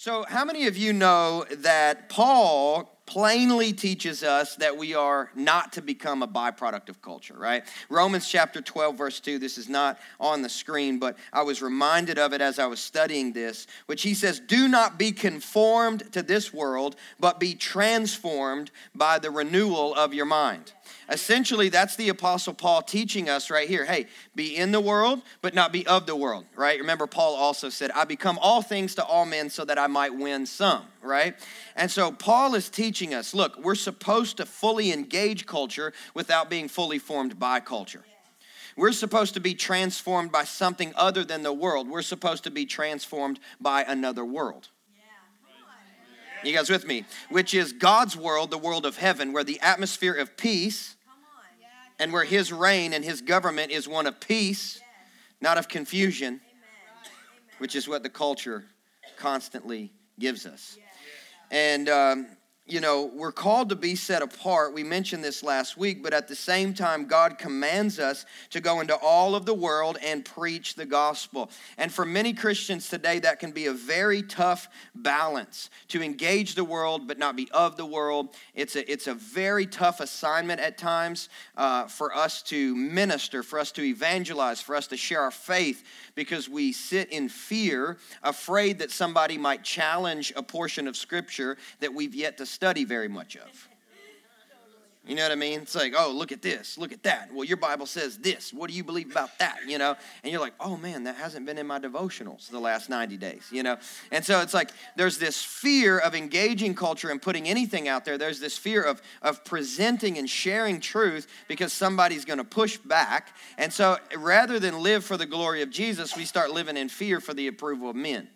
So, 0.00 0.24
how 0.28 0.44
many 0.44 0.68
of 0.68 0.76
you 0.76 0.92
know 0.92 1.44
that 1.50 2.08
Paul 2.08 2.88
plainly 3.04 3.72
teaches 3.72 4.22
us 4.22 4.54
that 4.56 4.76
we 4.76 4.94
are 4.94 5.28
not 5.34 5.72
to 5.72 5.82
become 5.82 6.22
a 6.22 6.28
byproduct 6.28 6.88
of 6.88 7.02
culture, 7.02 7.34
right? 7.36 7.64
Romans 7.88 8.28
chapter 8.28 8.60
12, 8.60 8.96
verse 8.96 9.18
2. 9.18 9.40
This 9.40 9.58
is 9.58 9.68
not 9.68 9.98
on 10.20 10.42
the 10.42 10.48
screen, 10.48 11.00
but 11.00 11.16
I 11.32 11.42
was 11.42 11.62
reminded 11.62 12.16
of 12.16 12.32
it 12.32 12.40
as 12.40 12.60
I 12.60 12.66
was 12.66 12.78
studying 12.78 13.32
this, 13.32 13.66
which 13.86 14.02
he 14.02 14.14
says, 14.14 14.38
Do 14.38 14.68
not 14.68 15.00
be 15.00 15.10
conformed 15.10 16.12
to 16.12 16.22
this 16.22 16.54
world, 16.54 16.94
but 17.18 17.40
be 17.40 17.56
transformed 17.56 18.70
by 18.94 19.18
the 19.18 19.32
renewal 19.32 19.96
of 19.96 20.14
your 20.14 20.26
mind. 20.26 20.72
Essentially, 21.08 21.68
that's 21.68 21.96
the 21.96 22.08
Apostle 22.08 22.54
Paul 22.54 22.82
teaching 22.82 23.28
us 23.28 23.50
right 23.50 23.68
here. 23.68 23.84
Hey, 23.84 24.06
be 24.34 24.56
in 24.56 24.72
the 24.72 24.80
world, 24.80 25.22
but 25.42 25.54
not 25.54 25.72
be 25.72 25.86
of 25.86 26.06
the 26.06 26.16
world, 26.16 26.44
right? 26.56 26.78
Remember, 26.78 27.06
Paul 27.06 27.34
also 27.34 27.68
said, 27.68 27.90
I 27.92 28.04
become 28.04 28.38
all 28.40 28.62
things 28.62 28.94
to 28.96 29.04
all 29.04 29.26
men 29.26 29.50
so 29.50 29.64
that 29.64 29.78
I 29.78 29.86
might 29.86 30.14
win 30.14 30.46
some, 30.46 30.82
right? 31.02 31.34
And 31.76 31.90
so 31.90 32.12
Paul 32.12 32.54
is 32.54 32.68
teaching 32.68 33.14
us 33.14 33.34
look, 33.34 33.58
we're 33.62 33.74
supposed 33.74 34.36
to 34.38 34.46
fully 34.46 34.92
engage 34.92 35.46
culture 35.46 35.92
without 36.14 36.50
being 36.50 36.68
fully 36.68 36.98
formed 36.98 37.38
by 37.38 37.60
culture. 37.60 38.04
We're 38.76 38.92
supposed 38.92 39.34
to 39.34 39.40
be 39.40 39.54
transformed 39.54 40.30
by 40.30 40.44
something 40.44 40.92
other 40.94 41.24
than 41.24 41.42
the 41.42 41.52
world. 41.52 41.88
We're 41.88 42.02
supposed 42.02 42.44
to 42.44 42.50
be 42.50 42.64
transformed 42.64 43.40
by 43.60 43.82
another 43.82 44.24
world. 44.24 44.68
You 46.44 46.54
guys 46.54 46.70
with 46.70 46.86
me? 46.86 47.04
Which 47.30 47.52
is 47.52 47.72
God's 47.72 48.16
world, 48.16 48.50
the 48.50 48.58
world 48.58 48.86
of 48.86 48.96
heaven, 48.96 49.32
where 49.32 49.44
the 49.44 49.60
atmosphere 49.60 50.14
of 50.14 50.36
peace 50.36 50.96
and 51.98 52.12
where 52.12 52.24
his 52.24 52.52
reign 52.52 52.92
and 52.92 53.04
his 53.04 53.20
government 53.20 53.72
is 53.72 53.88
one 53.88 54.06
of 54.06 54.20
peace, 54.20 54.80
not 55.40 55.58
of 55.58 55.68
confusion, 55.68 56.40
which 57.58 57.74
is 57.74 57.88
what 57.88 58.02
the 58.02 58.08
culture 58.08 58.66
constantly 59.16 59.92
gives 60.18 60.46
us. 60.46 60.78
And 61.50 61.88
um, 61.88 62.28
you 62.68 62.80
know, 62.80 63.10
we're 63.14 63.32
called 63.32 63.70
to 63.70 63.76
be 63.76 63.94
set 63.94 64.20
apart. 64.20 64.74
We 64.74 64.84
mentioned 64.84 65.24
this 65.24 65.42
last 65.42 65.78
week, 65.78 66.02
but 66.02 66.12
at 66.12 66.28
the 66.28 66.36
same 66.36 66.74
time, 66.74 67.06
God 67.06 67.38
commands 67.38 67.98
us 67.98 68.26
to 68.50 68.60
go 68.60 68.80
into 68.80 68.94
all 68.94 69.34
of 69.34 69.46
the 69.46 69.54
world 69.54 69.96
and 70.04 70.22
preach 70.22 70.74
the 70.74 70.84
gospel. 70.84 71.50
And 71.78 71.90
for 71.90 72.04
many 72.04 72.34
Christians 72.34 72.90
today, 72.90 73.20
that 73.20 73.38
can 73.38 73.52
be 73.52 73.66
a 73.66 73.72
very 73.72 74.22
tough 74.22 74.68
balance 74.94 75.70
to 75.88 76.02
engage 76.02 76.54
the 76.54 76.64
world 76.64 77.08
but 77.08 77.18
not 77.18 77.36
be 77.36 77.48
of 77.52 77.78
the 77.78 77.86
world. 77.86 78.36
It's 78.54 78.76
a, 78.76 78.90
it's 78.90 79.06
a 79.06 79.14
very 79.14 79.66
tough 79.66 80.00
assignment 80.00 80.60
at 80.60 80.76
times 80.76 81.30
uh, 81.56 81.86
for 81.86 82.14
us 82.14 82.42
to 82.44 82.76
minister, 82.76 83.42
for 83.42 83.58
us 83.58 83.72
to 83.72 83.82
evangelize, 83.82 84.60
for 84.60 84.76
us 84.76 84.86
to 84.88 84.96
share 84.96 85.22
our 85.22 85.30
faith 85.30 85.84
because 86.14 86.48
we 86.48 86.72
sit 86.72 87.10
in 87.10 87.28
fear, 87.28 87.96
afraid 88.22 88.80
that 88.80 88.90
somebody 88.90 89.38
might 89.38 89.64
challenge 89.64 90.32
a 90.36 90.42
portion 90.42 90.86
of 90.86 90.96
Scripture 90.96 91.56
that 91.80 91.94
we've 91.94 92.14
yet 92.14 92.36
to 92.36 92.44
study 92.58 92.82
very 92.82 93.06
much 93.06 93.36
of. 93.36 93.68
You 95.06 95.14
know 95.14 95.22
what 95.22 95.30
I 95.30 95.36
mean? 95.36 95.60
It's 95.60 95.76
like, 95.76 95.94
oh, 95.96 96.10
look 96.10 96.32
at 96.32 96.42
this, 96.42 96.76
look 96.76 96.92
at 96.92 97.04
that. 97.04 97.32
Well, 97.32 97.44
your 97.44 97.56
Bible 97.56 97.86
says 97.86 98.18
this. 98.18 98.52
What 98.52 98.68
do 98.68 98.74
you 98.74 98.82
believe 98.82 99.12
about 99.12 99.38
that? 99.38 99.60
You 99.64 99.78
know? 99.78 99.94
And 100.24 100.32
you're 100.32 100.40
like, 100.40 100.54
oh 100.58 100.76
man, 100.76 101.04
that 101.04 101.14
hasn't 101.14 101.46
been 101.46 101.56
in 101.56 101.68
my 101.68 101.78
devotionals 101.78 102.50
the 102.50 102.58
last 102.58 102.90
90 102.90 103.16
days, 103.16 103.48
you 103.52 103.62
know? 103.62 103.76
And 104.10 104.24
so 104.24 104.40
it's 104.40 104.54
like 104.54 104.72
there's 104.96 105.18
this 105.18 105.40
fear 105.40 106.00
of 106.00 106.16
engaging 106.16 106.74
culture 106.74 107.10
and 107.10 107.22
putting 107.22 107.48
anything 107.48 107.86
out 107.86 108.04
there. 108.04 108.18
There's 108.18 108.40
this 108.40 108.58
fear 108.58 108.82
of, 108.82 109.00
of 109.22 109.44
presenting 109.44 110.18
and 110.18 110.28
sharing 110.28 110.80
truth 110.80 111.28
because 111.46 111.72
somebody's 111.72 112.24
going 112.24 112.38
to 112.38 112.44
push 112.44 112.76
back. 112.76 113.28
And 113.56 113.72
so 113.72 113.98
rather 114.16 114.58
than 114.58 114.82
live 114.82 115.04
for 115.04 115.16
the 115.16 115.26
glory 115.26 115.62
of 115.62 115.70
Jesus, 115.70 116.16
we 116.16 116.24
start 116.24 116.50
living 116.50 116.76
in 116.76 116.88
fear 116.88 117.20
for 117.20 117.34
the 117.34 117.46
approval 117.46 117.88
of 117.88 117.94
men. 117.94 118.28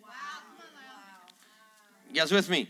You 2.07 2.21
guys 2.21 2.31
with 2.31 2.49
me? 2.49 2.69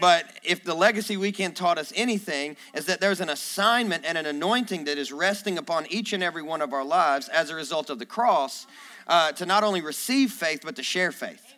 But 0.00 0.26
if 0.42 0.64
the 0.64 0.74
legacy 0.74 1.16
weekend 1.16 1.56
taught 1.56 1.78
us 1.78 1.92
anything, 1.94 2.56
is 2.74 2.86
that 2.86 3.00
there's 3.00 3.20
an 3.20 3.28
assignment 3.28 4.04
and 4.04 4.16
an 4.16 4.26
anointing 4.26 4.84
that 4.84 4.98
is 4.98 5.12
resting 5.12 5.58
upon 5.58 5.86
each 5.90 6.12
and 6.12 6.22
every 6.22 6.42
one 6.42 6.62
of 6.62 6.72
our 6.72 6.84
lives 6.84 7.28
as 7.28 7.50
a 7.50 7.54
result 7.54 7.90
of 7.90 7.98
the 7.98 8.06
cross 8.06 8.66
uh, 9.06 9.32
to 9.32 9.46
not 9.46 9.64
only 9.64 9.80
receive 9.80 10.32
faith, 10.32 10.60
but 10.64 10.76
to 10.76 10.82
share 10.82 11.12
faith. 11.12 11.54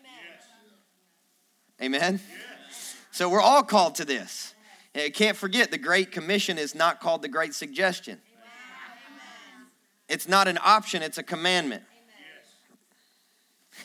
Amen? 1.82 2.20
Yes. 2.68 2.96
So 3.10 3.28
we're 3.28 3.40
all 3.40 3.62
called 3.62 3.96
to 3.96 4.04
this. 4.04 4.54
You 4.94 5.10
can't 5.10 5.36
forget 5.36 5.70
the 5.70 5.78
Great 5.78 6.12
Commission 6.12 6.56
is 6.56 6.74
not 6.74 7.00
called 7.00 7.22
the 7.22 7.28
Great 7.28 7.52
Suggestion. 7.52 8.20
Amen. 8.32 9.66
It's 10.08 10.28
not 10.28 10.46
an 10.46 10.58
option, 10.64 11.02
it's 11.02 11.18
a 11.18 11.22
commandment. 11.22 11.82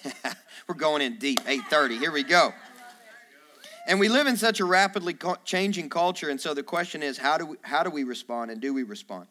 we're 0.67 0.75
going 0.75 1.01
in 1.01 1.17
deep. 1.17 1.39
8:30. 1.41 1.99
Here 1.99 2.11
we 2.11 2.23
go. 2.23 2.53
And 3.89 3.99
we 3.99 4.07
live 4.07 4.27
in 4.27 4.37
such 4.37 4.59
a 4.59 4.65
rapidly 4.65 5.17
changing 5.43 5.89
culture, 5.89 6.29
and 6.29 6.39
so 6.39 6.53
the 6.53 6.61
question 6.61 7.01
is 7.01 7.17
how 7.17 7.39
do 7.39 7.45
we, 7.47 7.57
how 7.63 7.81
do 7.81 7.89
we 7.89 8.03
respond 8.03 8.51
and 8.51 8.61
do 8.61 8.71
we 8.71 8.83
respond? 8.83 9.25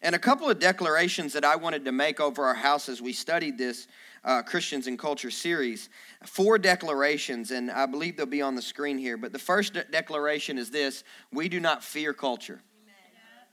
And 0.00 0.14
a 0.14 0.18
couple 0.18 0.48
of 0.48 0.60
declarations 0.60 1.32
that 1.32 1.44
I 1.44 1.56
wanted 1.56 1.84
to 1.86 1.92
make 1.92 2.20
over 2.20 2.44
our 2.44 2.54
house 2.54 2.88
as 2.88 3.02
we 3.02 3.12
studied 3.12 3.58
this 3.58 3.88
uh, 4.24 4.42
Christians 4.42 4.86
and 4.86 4.96
Culture 4.96 5.32
series. 5.32 5.88
Four 6.24 6.56
declarations, 6.56 7.50
and 7.50 7.68
I 7.68 7.86
believe 7.86 8.16
they'll 8.16 8.26
be 8.26 8.42
on 8.42 8.54
the 8.54 8.62
screen 8.62 8.96
here. 8.96 9.16
But 9.16 9.32
the 9.32 9.40
first 9.40 9.72
de- 9.72 9.82
declaration 9.82 10.56
is 10.56 10.70
this 10.70 11.02
We 11.32 11.48
do 11.48 11.58
not 11.58 11.82
fear 11.82 12.12
culture. 12.12 12.60
Amen. 12.84 13.48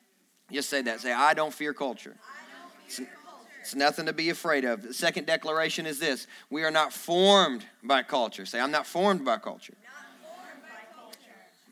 Just 0.51 0.69
say 0.69 0.83
that. 0.83 0.99
Say, 0.99 1.11
I 1.11 1.33
don't 1.33 1.53
fear 1.53 1.73
culture. 1.73 2.11
Don't 2.11 2.19
fear 2.19 3.07
it's, 3.07 3.11
culture. 3.25 3.49
it's 3.59 3.75
nothing 3.75 4.05
to 4.05 4.13
be 4.13 4.29
afraid 4.29 4.65
of. 4.65 4.83
The 4.83 4.93
second 4.93 5.25
declaration 5.25 5.87
is 5.87 5.97
this 5.97 6.27
We 6.51 6.63
are 6.63 6.71
not 6.71 6.93
formed 6.93 7.65
by 7.81 8.03
culture. 8.03 8.45
Say, 8.45 8.59
I'm 8.59 8.69
not 8.69 8.85
formed 8.85 9.25
by 9.25 9.37
culture 9.37 9.73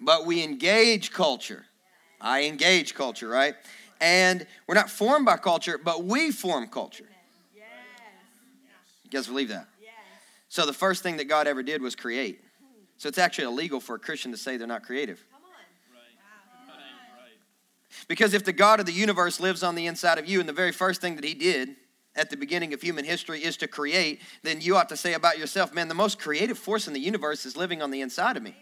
but 0.02 0.26
we 0.26 0.44
engage 0.44 1.12
culture. 1.12 1.66
I 2.20 2.44
engage 2.44 2.94
culture, 2.94 3.28
right? 3.28 3.56
And 4.02 4.46
we're 4.68 4.76
not 4.76 4.90
formed 4.90 5.26
by 5.26 5.38
culture, 5.38 5.78
but 5.78 6.04
we 6.04 6.32
form 6.32 6.68
culture. 6.68 7.06
You 9.04 9.12
guys 9.12 9.28
believe 9.28 9.50
that? 9.50 9.68
So 10.50 10.66
the 10.66 10.74
first 10.74 11.04
thing 11.04 11.18
that 11.18 11.26
God 11.26 11.48
ever 11.48 11.64
did 11.64 11.82
was 11.82 11.96
create. 11.96 12.42
So 12.98 13.08
it's 13.08 13.18
actually 13.18 13.46
illegal 13.46 13.80
for 13.80 13.96
a 13.96 14.00
Christian 14.00 14.32
to 14.32 14.38
say 14.38 14.58
they're 14.58 14.68
not 14.68 14.84
creative. 14.84 15.24
Because 18.08 18.34
if 18.34 18.44
the 18.44 18.54
God 18.54 18.80
of 18.80 18.86
the 18.86 18.92
universe 18.92 19.40
lives 19.40 19.64
on 19.64 19.76
the 19.76 19.86
inside 19.86 20.18
of 20.18 20.28
you, 20.28 20.40
and 20.40 20.50
the 20.50 20.54
very 20.54 20.72
first 20.72 21.02
thing 21.02 21.16
that 21.16 21.24
he 21.24 21.34
did 21.34 21.76
at 22.16 22.30
the 22.30 22.38
beginning 22.38 22.74
of 22.74 22.82
human 22.82 23.06
history 23.06 23.44
is 23.44 23.58
to 23.58 23.68
create, 23.68 24.22
then 24.44 24.60
you 24.60 24.76
ought 24.76 24.90
to 24.90 24.98
say 24.98 25.14
about 25.14 25.38
yourself, 25.38 25.74
man, 25.74 25.88
the 25.88 25.94
most 25.94 26.20
creative 26.20 26.58
force 26.58 26.88
in 26.88 26.94
the 26.94 27.00
universe 27.00 27.46
is 27.46 27.56
living 27.56 27.82
on 27.82 27.92
the 27.92 28.02
inside 28.02 28.36
of 28.36 28.44
me. 28.44 28.56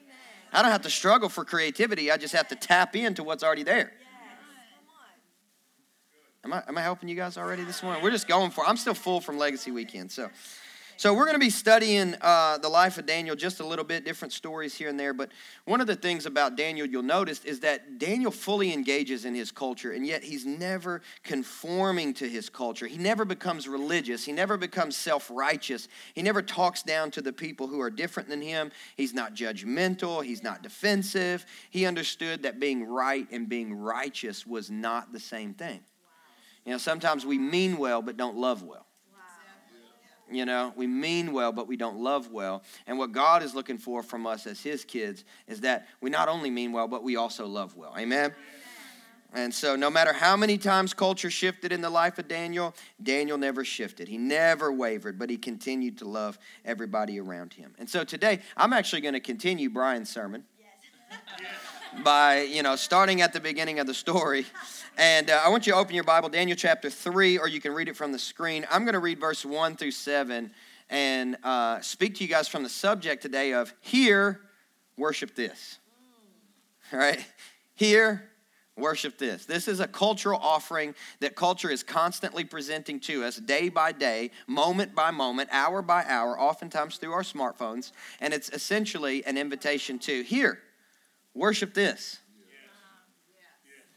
I 0.52 0.62
don't 0.62 0.72
have 0.72 0.82
to 0.82 0.90
struggle 0.90 1.30
for 1.30 1.46
creativity. 1.46 2.12
I 2.12 2.18
just 2.18 2.34
have 2.34 2.48
to 2.50 2.56
tap 2.56 2.96
into 2.96 3.24
what's 3.24 3.44
already 3.44 3.64
there. 3.64 3.92
Am 6.44 6.54
I, 6.54 6.64
am 6.68 6.78
I 6.78 6.82
helping 6.82 7.10
you 7.10 7.16
guys 7.16 7.38
already 7.38 7.64
this 7.64 7.84
morning? 7.84 8.02
We're 8.02 8.12
just 8.12 8.28
going 8.28 8.52
for 8.52 8.64
it. 8.64 8.70
I'm 8.70 8.78
still 8.78 8.94
full 8.94 9.20
from 9.20 9.38
Legacy 9.38 9.72
Weekend. 9.72 10.12
So, 10.12 10.30
so 11.00 11.14
we're 11.14 11.24
going 11.24 11.36
to 11.36 11.40
be 11.40 11.50
studying 11.50 12.14
uh, 12.20 12.58
the 12.58 12.68
life 12.68 12.98
of 12.98 13.06
Daniel 13.06 13.34
just 13.34 13.62
a 13.62 13.66
little 13.66 13.86
bit, 13.86 14.04
different 14.04 14.34
stories 14.34 14.76
here 14.76 14.90
and 14.90 15.00
there. 15.00 15.14
But 15.14 15.32
one 15.64 15.80
of 15.80 15.88
the 15.88 15.96
things 15.96 16.26
about 16.26 16.58
Daniel 16.58 16.86
you'll 16.86 17.04
notice 17.04 17.46
is 17.46 17.62
that 17.62 18.00
Daniel 18.00 18.32
fully 18.32 18.74
engages 18.74 19.24
in 19.24 19.34
his 19.34 19.50
culture, 19.50 19.94
and 19.94 20.06
yet 20.06 20.26
he's 20.26 20.46
never 20.46 21.02
conforming 21.24 22.14
to 22.16 22.28
his 22.28 22.50
culture. 22.50 22.86
He 22.86 22.98
never 22.98 23.24
becomes 23.24 23.66
religious. 23.66 24.26
He 24.26 24.34
never 24.34 24.58
becomes 24.58 24.98
self 24.98 25.32
righteous. 25.34 25.88
He 26.16 26.22
never 26.22 26.42
talks 26.42 26.84
down 26.84 27.12
to 27.12 27.22
the 27.22 27.32
people 27.32 27.68
who 27.68 27.80
are 27.80 27.90
different 27.90 28.28
than 28.28 28.42
him. 28.42 28.70
He's 28.98 29.14
not 29.14 29.34
judgmental. 29.34 30.22
He's 30.22 30.44
not 30.44 30.64
defensive. 30.64 31.46
He 31.70 31.86
understood 31.86 32.44
that 32.44 32.60
being 32.60 32.84
right 32.84 33.26
and 33.32 33.48
being 33.48 33.74
righteous 33.74 34.46
was 34.46 34.70
not 34.70 35.14
the 35.14 35.22
same 35.22 35.54
thing. 35.54 35.80
You 36.66 36.74
know, 36.74 36.78
sometimes 36.78 37.26
we 37.26 37.38
mean 37.38 37.78
well 37.78 38.02
but 38.02 38.18
don't 38.18 38.36
love 38.36 38.64
well. 38.64 38.86
You 40.32 40.46
know, 40.46 40.74
we 40.76 40.88
mean 40.88 41.34
well, 41.34 41.52
but 41.52 41.68
we 41.68 41.78
don't 41.78 41.98
love 41.98 42.32
well. 42.32 42.64
And 42.88 42.98
what 42.98 43.12
God 43.12 43.44
is 43.44 43.56
looking 43.56 43.78
for 43.78 44.04
from 44.04 44.28
us 44.28 44.46
as 44.48 44.62
His 44.62 44.86
kids 44.86 45.24
is 45.48 45.62
that 45.62 45.88
we 46.02 46.10
not 46.10 46.28
only 46.30 46.50
mean 46.50 46.72
well, 46.72 46.88
but 46.88 47.04
we 47.04 47.16
also 47.16 47.48
love 47.48 47.76
well. 47.76 47.96
Amen? 47.98 48.34
And 49.32 49.54
so, 49.54 49.76
no 49.76 49.92
matter 49.92 50.12
how 50.12 50.36
many 50.36 50.58
times 50.58 50.94
culture 50.96 51.30
shifted 51.30 51.72
in 51.72 51.82
the 51.82 51.90
life 51.90 52.18
of 52.18 52.28
Daniel, 52.28 52.74
Daniel 53.02 53.38
never 53.38 53.64
shifted. 53.64 54.08
He 54.08 54.18
never 54.18 54.72
wavered, 54.72 55.20
but 55.20 55.30
he 55.30 55.38
continued 55.38 56.00
to 56.00 56.06
love 56.06 56.40
everybody 56.66 57.20
around 57.20 57.54
him. 57.54 57.76
And 57.78 57.88
so, 57.88 58.04
today, 58.04 58.40
I'm 58.58 58.74
actually 58.74 59.02
going 59.02 59.14
to 59.14 59.20
continue 59.20 59.70
Brian's 59.70 60.10
sermon 60.10 60.46
by, 62.04 62.42
you 62.42 62.64
know, 62.64 62.76
starting 62.76 63.22
at 63.22 63.34
the 63.34 63.40
beginning 63.40 63.80
of 63.80 63.88
the 63.88 63.94
story 63.94 64.46
and 65.00 65.30
uh, 65.30 65.42
I 65.46 65.48
want 65.48 65.66
you 65.66 65.72
to 65.72 65.80
open 65.80 65.96
your 65.96 66.04
Bible, 66.04 66.28
Daniel 66.28 66.58
chapter 66.58 66.90
3, 66.90 67.38
or 67.38 67.48
you 67.48 67.62
can 67.62 67.74
read 67.74 67.88
it 67.88 67.96
from 67.96 68.12
the 68.12 68.20
screen. 68.20 68.68
I'm 68.70 68.84
going 68.84 68.96
to 68.96 69.00
read 69.00 69.18
verse 69.18 69.46
1 69.46 69.78
through 69.78 69.92
7 69.92 70.52
and 70.90 71.38
uh, 71.42 71.80
speak 71.80 72.16
to 72.16 72.24
you 72.26 72.30
guys 72.30 72.50
from 72.50 72.64
the 72.64 72.70
subject 72.70 73.22
today 73.22 73.54
of 73.54 73.74
here 73.80 74.42
worship 74.98 75.36
this. 75.36 75.80
All 76.92 77.00
right? 77.00 77.26
here 77.76 78.30
Worship 78.80 79.18
this. 79.18 79.46
This 79.46 79.68
is 79.68 79.82
a 79.82 79.88
cultural 79.88 80.40
offering 80.42 80.96
that 81.20 81.36
culture 81.36 81.70
is 81.70 81.84
constantly 81.84 82.46
presenting 82.46 83.00
to 83.02 83.26
us 83.26 83.36
day 83.36 83.68
by 83.68 83.92
day, 83.92 84.32
moment 84.48 84.96
by 84.96 85.12
moment, 85.12 85.50
hour 85.52 85.82
by 85.82 86.06
hour, 86.08 86.40
oftentimes 86.40 86.98
through 86.98 87.12
our 87.12 87.24
smartphones. 87.24 87.92
And 88.22 88.34
it's 88.34 88.50
essentially 88.50 89.26
an 89.26 89.38
invitation 89.38 90.00
to 90.00 90.24
here, 90.24 90.60
worship 91.40 91.74
this. 91.74 92.20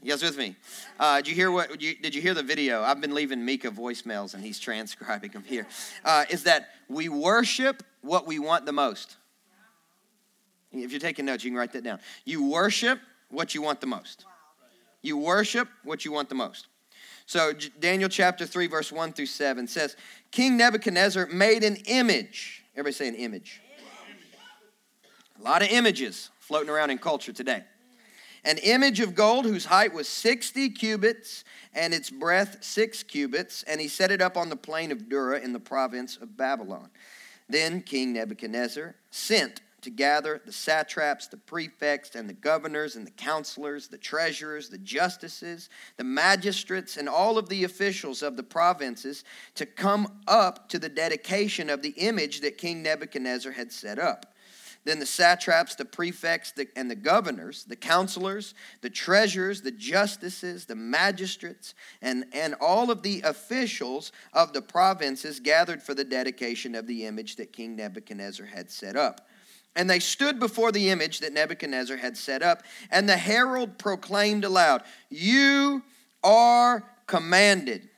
You 0.02 0.10
guys 0.10 0.22
with 0.22 0.36
me? 0.36 0.56
Uh, 0.98 1.16
did 1.16 1.28
you 1.28 1.34
hear 1.34 1.50
what? 1.52 1.78
Did 1.78 2.14
you 2.14 2.20
hear 2.20 2.34
the 2.34 2.42
video? 2.42 2.82
I've 2.82 3.00
been 3.00 3.14
leaving 3.14 3.44
Mika 3.44 3.70
voicemails, 3.70 4.34
and 4.34 4.42
he's 4.42 4.58
transcribing 4.58 5.30
them 5.30 5.44
here. 5.44 5.66
Uh, 6.04 6.24
is 6.28 6.42
that 6.44 6.70
we 6.88 7.08
worship 7.08 7.84
what 8.00 8.26
we 8.26 8.40
want 8.40 8.66
the 8.66 8.72
most? 8.72 9.16
If 10.72 10.90
you're 10.90 11.00
taking 11.00 11.24
notes, 11.26 11.44
you 11.44 11.50
can 11.50 11.58
write 11.58 11.72
that 11.72 11.84
down. 11.84 12.00
You 12.24 12.50
worship 12.50 12.98
what 13.28 13.54
you 13.54 13.62
want 13.62 13.80
the 13.80 13.86
most. 13.86 14.24
You 15.02 15.18
worship 15.18 15.68
what 15.84 16.04
you 16.04 16.10
want 16.10 16.28
the 16.28 16.34
most. 16.34 16.66
So, 17.26 17.52
Daniel 17.78 18.08
chapter 18.08 18.44
3, 18.44 18.66
verse 18.66 18.90
1 18.90 19.12
through 19.12 19.26
7 19.26 19.68
says, 19.68 19.96
King 20.32 20.56
Nebuchadnezzar 20.56 21.26
made 21.26 21.62
an 21.62 21.76
image. 21.86 22.64
Everybody 22.74 22.94
say 22.94 23.08
an 23.08 23.14
image. 23.14 23.60
A 25.38 25.42
lot 25.42 25.62
of 25.62 25.68
images 25.68 26.30
floating 26.42 26.68
around 26.68 26.90
in 26.90 26.98
culture 26.98 27.32
today. 27.32 27.62
An 28.44 28.58
image 28.58 28.98
of 28.98 29.14
gold 29.14 29.46
whose 29.46 29.64
height 29.64 29.94
was 29.94 30.08
60 30.08 30.70
cubits 30.70 31.44
and 31.72 31.94
its 31.94 32.10
breadth 32.10 32.64
six 32.64 33.04
cubits, 33.04 33.62
and 33.62 33.80
he 33.80 33.86
set 33.86 34.10
it 34.10 34.20
up 34.20 34.36
on 34.36 34.48
the 34.48 34.56
plain 34.56 34.90
of 34.90 35.08
Dura 35.08 35.38
in 35.38 35.52
the 35.52 35.60
province 35.60 36.16
of 36.16 36.36
Babylon. 36.36 36.90
Then 37.48 37.80
King 37.80 38.12
Nebuchadnezzar 38.14 38.96
sent 39.10 39.60
to 39.82 39.90
gather 39.90 40.40
the 40.44 40.52
satraps, 40.52 41.28
the 41.28 41.36
prefects, 41.36 42.16
and 42.16 42.28
the 42.28 42.34
governors, 42.34 42.96
and 42.96 43.06
the 43.06 43.12
counselors, 43.12 43.88
the 43.88 43.98
treasurers, 43.98 44.68
the 44.68 44.78
justices, 44.78 45.68
the 45.96 46.04
magistrates, 46.04 46.96
and 46.96 47.08
all 47.08 47.38
of 47.38 47.48
the 47.48 47.64
officials 47.64 48.22
of 48.22 48.36
the 48.36 48.42
provinces 48.42 49.22
to 49.54 49.66
come 49.66 50.20
up 50.26 50.68
to 50.68 50.78
the 50.78 50.88
dedication 50.88 51.70
of 51.70 51.82
the 51.82 51.94
image 51.96 52.40
that 52.40 52.58
King 52.58 52.82
Nebuchadnezzar 52.82 53.52
had 53.52 53.70
set 53.70 53.98
up. 53.98 54.31
Then 54.84 54.98
the 54.98 55.06
satraps, 55.06 55.76
the 55.76 55.84
prefects, 55.84 56.50
the, 56.52 56.66
and 56.74 56.90
the 56.90 56.96
governors, 56.96 57.64
the 57.64 57.76
counselors, 57.76 58.54
the 58.80 58.90
treasurers, 58.90 59.62
the 59.62 59.70
justices, 59.70 60.64
the 60.64 60.74
magistrates, 60.74 61.74
and, 62.00 62.24
and 62.32 62.54
all 62.60 62.90
of 62.90 63.02
the 63.02 63.20
officials 63.22 64.10
of 64.32 64.52
the 64.52 64.62
provinces 64.62 65.38
gathered 65.38 65.82
for 65.82 65.94
the 65.94 66.04
dedication 66.04 66.74
of 66.74 66.88
the 66.88 67.06
image 67.06 67.36
that 67.36 67.52
King 67.52 67.76
Nebuchadnezzar 67.76 68.46
had 68.46 68.70
set 68.70 68.96
up. 68.96 69.28
And 69.76 69.88
they 69.88 70.00
stood 70.00 70.40
before 70.40 70.72
the 70.72 70.90
image 70.90 71.20
that 71.20 71.32
Nebuchadnezzar 71.32 71.96
had 71.96 72.16
set 72.16 72.42
up, 72.42 72.62
and 72.90 73.08
the 73.08 73.16
herald 73.16 73.78
proclaimed 73.78 74.44
aloud, 74.44 74.82
You 75.08 75.82
are 76.24 76.84
commanded. 77.06 77.88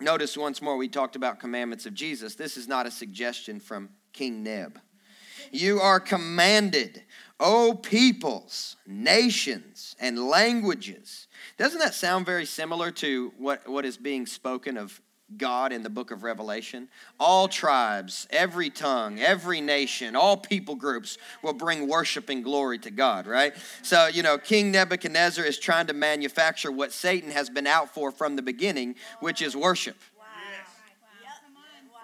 Notice 0.00 0.36
once 0.36 0.60
more, 0.60 0.76
we 0.76 0.88
talked 0.88 1.14
about 1.14 1.38
commandments 1.38 1.86
of 1.86 1.94
Jesus. 1.94 2.34
This 2.34 2.56
is 2.56 2.66
not 2.66 2.84
a 2.84 2.90
suggestion 2.90 3.60
from 3.60 3.90
King 4.12 4.42
Neb. 4.42 4.78
You 5.52 5.80
are 5.80 6.00
commanded, 6.00 7.02
O 7.40 7.74
peoples, 7.74 8.76
nations, 8.86 9.96
and 9.98 10.18
languages. 10.18 11.28
Doesn't 11.56 11.78
that 11.78 11.94
sound 11.94 12.26
very 12.26 12.46
similar 12.46 12.90
to 12.92 13.32
what, 13.38 13.68
what 13.68 13.84
is 13.84 13.96
being 13.96 14.26
spoken 14.26 14.76
of 14.76 15.00
God 15.36 15.72
in 15.72 15.82
the 15.82 15.90
book 15.90 16.10
of 16.10 16.22
Revelation. 16.22 16.88
All 17.18 17.48
tribes, 17.48 18.26
every 18.30 18.70
tongue, 18.70 19.20
every 19.20 19.60
nation, 19.60 20.14
all 20.14 20.36
people 20.36 20.74
groups 20.74 21.18
will 21.42 21.52
bring 21.52 21.88
worship 21.88 22.28
and 22.28 22.44
glory 22.44 22.78
to 22.80 22.90
God, 22.90 23.26
right? 23.26 23.54
So, 23.82 24.06
you 24.06 24.22
know, 24.22 24.38
King 24.38 24.70
Nebuchadnezzar 24.70 25.44
is 25.44 25.58
trying 25.58 25.86
to 25.86 25.94
manufacture 25.94 26.70
what 26.70 26.92
Satan 26.92 27.30
has 27.30 27.48
been 27.50 27.66
out 27.66 27.92
for 27.92 28.10
from 28.10 28.36
the 28.36 28.42
beginning, 28.42 28.96
which 29.20 29.42
is 29.42 29.56
worship 29.56 29.96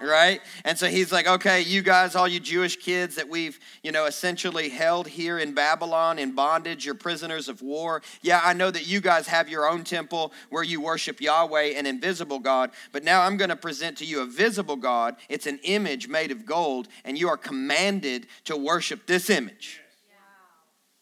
right? 0.08 0.40
And 0.64 0.78
so 0.78 0.86
he's 0.86 1.12
like, 1.12 1.26
okay, 1.26 1.60
you 1.60 1.82
guys, 1.82 2.14
all 2.14 2.26
you 2.26 2.40
Jewish 2.40 2.76
kids 2.76 3.16
that 3.16 3.28
we've, 3.28 3.58
you 3.82 3.92
know, 3.92 4.06
essentially 4.06 4.68
held 4.68 5.06
here 5.08 5.38
in 5.38 5.52
Babylon 5.52 6.18
in 6.18 6.34
bondage, 6.34 6.86
you're 6.86 6.94
prisoners 6.94 7.48
of 7.48 7.62
war. 7.62 8.02
Yeah, 8.22 8.40
I 8.42 8.52
know 8.52 8.70
that 8.70 8.86
you 8.86 9.00
guys 9.00 9.26
have 9.26 9.48
your 9.48 9.68
own 9.68 9.84
temple 9.84 10.32
where 10.48 10.62
you 10.62 10.80
worship 10.80 11.20
Yahweh, 11.20 11.78
an 11.78 11.86
invisible 11.86 12.38
God, 12.38 12.70
but 12.92 13.04
now 13.04 13.22
I'm 13.22 13.36
going 13.36 13.50
to 13.50 13.56
present 13.56 13.98
to 13.98 14.04
you 14.04 14.22
a 14.22 14.26
visible 14.26 14.76
God. 14.76 15.16
It's 15.28 15.46
an 15.46 15.60
image 15.64 16.08
made 16.08 16.30
of 16.30 16.46
gold, 16.46 16.88
and 17.04 17.18
you 17.18 17.28
are 17.28 17.36
commanded 17.36 18.26
to 18.44 18.56
worship 18.56 19.06
this 19.06 19.30
image. 19.30 19.80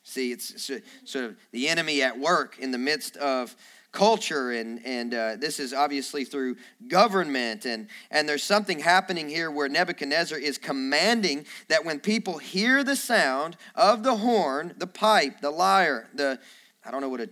See, 0.02 0.32
it's 0.32 0.70
sort 1.04 1.24
of 1.26 1.36
the 1.52 1.68
enemy 1.68 2.02
at 2.02 2.18
work 2.18 2.58
in 2.58 2.70
the 2.70 2.78
midst 2.78 3.18
of 3.18 3.54
culture 3.98 4.52
and 4.52 4.80
and 4.86 5.12
uh, 5.12 5.34
this 5.34 5.58
is 5.58 5.74
obviously 5.74 6.24
through 6.24 6.54
government 6.86 7.64
and 7.64 7.88
and 8.12 8.28
there's 8.28 8.44
something 8.44 8.78
happening 8.78 9.28
here 9.28 9.50
where 9.50 9.68
nebuchadnezzar 9.68 10.38
is 10.38 10.56
commanding 10.56 11.44
that 11.66 11.84
when 11.84 11.98
people 11.98 12.38
hear 12.38 12.84
the 12.84 12.94
sound 12.94 13.56
of 13.74 14.04
the 14.04 14.14
horn 14.18 14.72
the 14.78 14.86
pipe 14.86 15.40
the 15.40 15.50
lyre 15.50 16.08
the 16.14 16.38
i 16.84 16.92
don't 16.92 17.00
know 17.00 17.08
what 17.08 17.20
a 17.20 17.28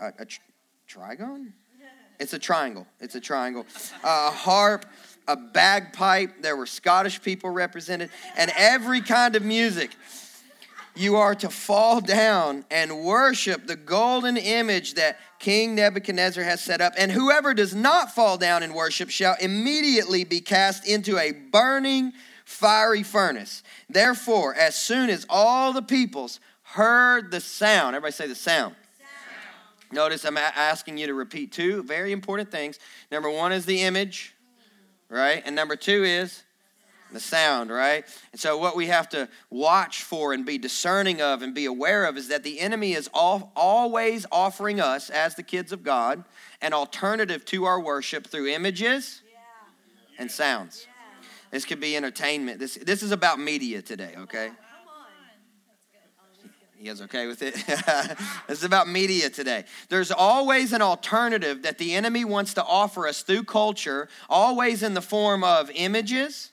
a, 0.00 0.06
a 0.18 0.26
trigon? 0.88 1.52
It's 2.18 2.32
a 2.32 2.40
triangle 2.40 2.88
it's 2.98 3.14
a 3.14 3.20
triangle. 3.20 3.64
A 4.02 4.32
harp 4.32 4.86
a 5.28 5.36
bagpipe 5.36 6.42
there 6.42 6.56
were 6.56 6.66
scottish 6.66 7.22
people 7.22 7.50
represented 7.50 8.10
and 8.36 8.50
every 8.56 9.00
kind 9.00 9.36
of 9.36 9.44
music 9.44 9.92
you 11.00 11.16
are 11.16 11.34
to 11.34 11.48
fall 11.48 12.00
down 12.00 12.64
and 12.70 13.02
worship 13.02 13.66
the 13.66 13.76
golden 13.76 14.36
image 14.36 14.94
that 14.94 15.18
King 15.38 15.74
Nebuchadnezzar 15.74 16.44
has 16.44 16.62
set 16.62 16.80
up. 16.80 16.92
And 16.98 17.10
whoever 17.10 17.54
does 17.54 17.74
not 17.74 18.14
fall 18.14 18.36
down 18.36 18.62
and 18.62 18.74
worship 18.74 19.08
shall 19.08 19.34
immediately 19.40 20.24
be 20.24 20.40
cast 20.40 20.86
into 20.86 21.16
a 21.18 21.32
burning, 21.32 22.12
fiery 22.44 23.02
furnace. 23.02 23.62
Therefore, 23.88 24.54
as 24.54 24.76
soon 24.76 25.08
as 25.08 25.24
all 25.30 25.72
the 25.72 25.82
peoples 25.82 26.38
heard 26.62 27.30
the 27.30 27.40
sound, 27.40 27.96
everybody 27.96 28.12
say 28.12 28.26
the 28.26 28.34
sound. 28.34 28.74
sound. 28.98 29.92
Notice 29.92 30.24
I'm 30.26 30.36
asking 30.36 30.98
you 30.98 31.06
to 31.06 31.14
repeat 31.14 31.50
two 31.50 31.82
very 31.82 32.12
important 32.12 32.50
things. 32.50 32.78
Number 33.10 33.30
one 33.30 33.52
is 33.52 33.64
the 33.64 33.80
image, 33.82 34.34
right? 35.08 35.42
And 35.46 35.56
number 35.56 35.76
two 35.76 36.04
is 36.04 36.42
the 37.12 37.20
sound, 37.20 37.70
right? 37.70 38.04
And 38.32 38.40
so, 38.40 38.56
what 38.58 38.76
we 38.76 38.86
have 38.86 39.08
to 39.10 39.28
watch 39.50 40.02
for 40.02 40.32
and 40.32 40.44
be 40.44 40.58
discerning 40.58 41.20
of 41.20 41.42
and 41.42 41.54
be 41.54 41.66
aware 41.66 42.04
of 42.04 42.16
is 42.16 42.28
that 42.28 42.42
the 42.42 42.60
enemy 42.60 42.92
is 42.92 43.08
all, 43.12 43.52
always 43.56 44.26
offering 44.30 44.80
us, 44.80 45.10
as 45.10 45.34
the 45.34 45.42
kids 45.42 45.72
of 45.72 45.82
God, 45.82 46.24
an 46.60 46.72
alternative 46.72 47.44
to 47.46 47.64
our 47.64 47.80
worship 47.80 48.26
through 48.26 48.48
images 48.48 49.22
yeah. 49.24 49.40
and 50.18 50.30
sounds. 50.30 50.86
Yeah. 50.86 51.26
This 51.50 51.64
could 51.64 51.80
be 51.80 51.96
entertainment. 51.96 52.58
This, 52.58 52.76
this 52.76 53.02
is 53.02 53.12
about 53.12 53.38
media 53.40 53.82
today, 53.82 54.14
okay? 54.18 54.50
You 56.80 56.86
guys 56.86 57.02
okay 57.02 57.26
with 57.26 57.42
it? 57.42 57.54
this 58.48 58.58
is 58.58 58.64
about 58.64 58.88
media 58.88 59.28
today. 59.28 59.64
There's 59.90 60.10
always 60.10 60.72
an 60.72 60.80
alternative 60.80 61.62
that 61.64 61.76
the 61.76 61.94
enemy 61.94 62.24
wants 62.24 62.54
to 62.54 62.64
offer 62.64 63.06
us 63.06 63.20
through 63.20 63.44
culture, 63.44 64.08
always 64.30 64.82
in 64.82 64.94
the 64.94 65.02
form 65.02 65.44
of 65.44 65.70
images 65.74 66.52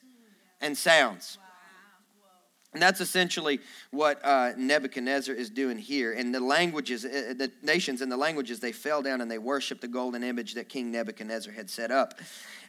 and 0.62 0.78
sounds. 0.78 1.38
And 2.74 2.82
that's 2.84 3.02
essentially 3.02 3.60
what 3.90 4.24
uh, 4.24 4.52
Nebuchadnezzar 4.56 5.34
is 5.34 5.50
doing 5.50 5.80
here. 5.80 6.14
And 6.14 6.36
the 6.36 6.40
languages, 6.40 7.06
uh, 7.06 7.34
the 7.36 7.52
nations 7.64 8.02
and 8.02 8.12
the 8.12 8.18
languages, 8.18 8.60
they 8.60 8.72
fell 8.72 9.02
down 9.02 9.20
and 9.20 9.32
they 9.32 9.40
worshiped 9.40 9.82
the 9.82 9.88
golden 9.88 10.22
image 10.22 10.54
that 10.54 10.70
King 10.70 10.92
Nebuchadnezzar 10.92 11.54
had 11.54 11.72
set 11.72 11.90
up. 11.90 12.20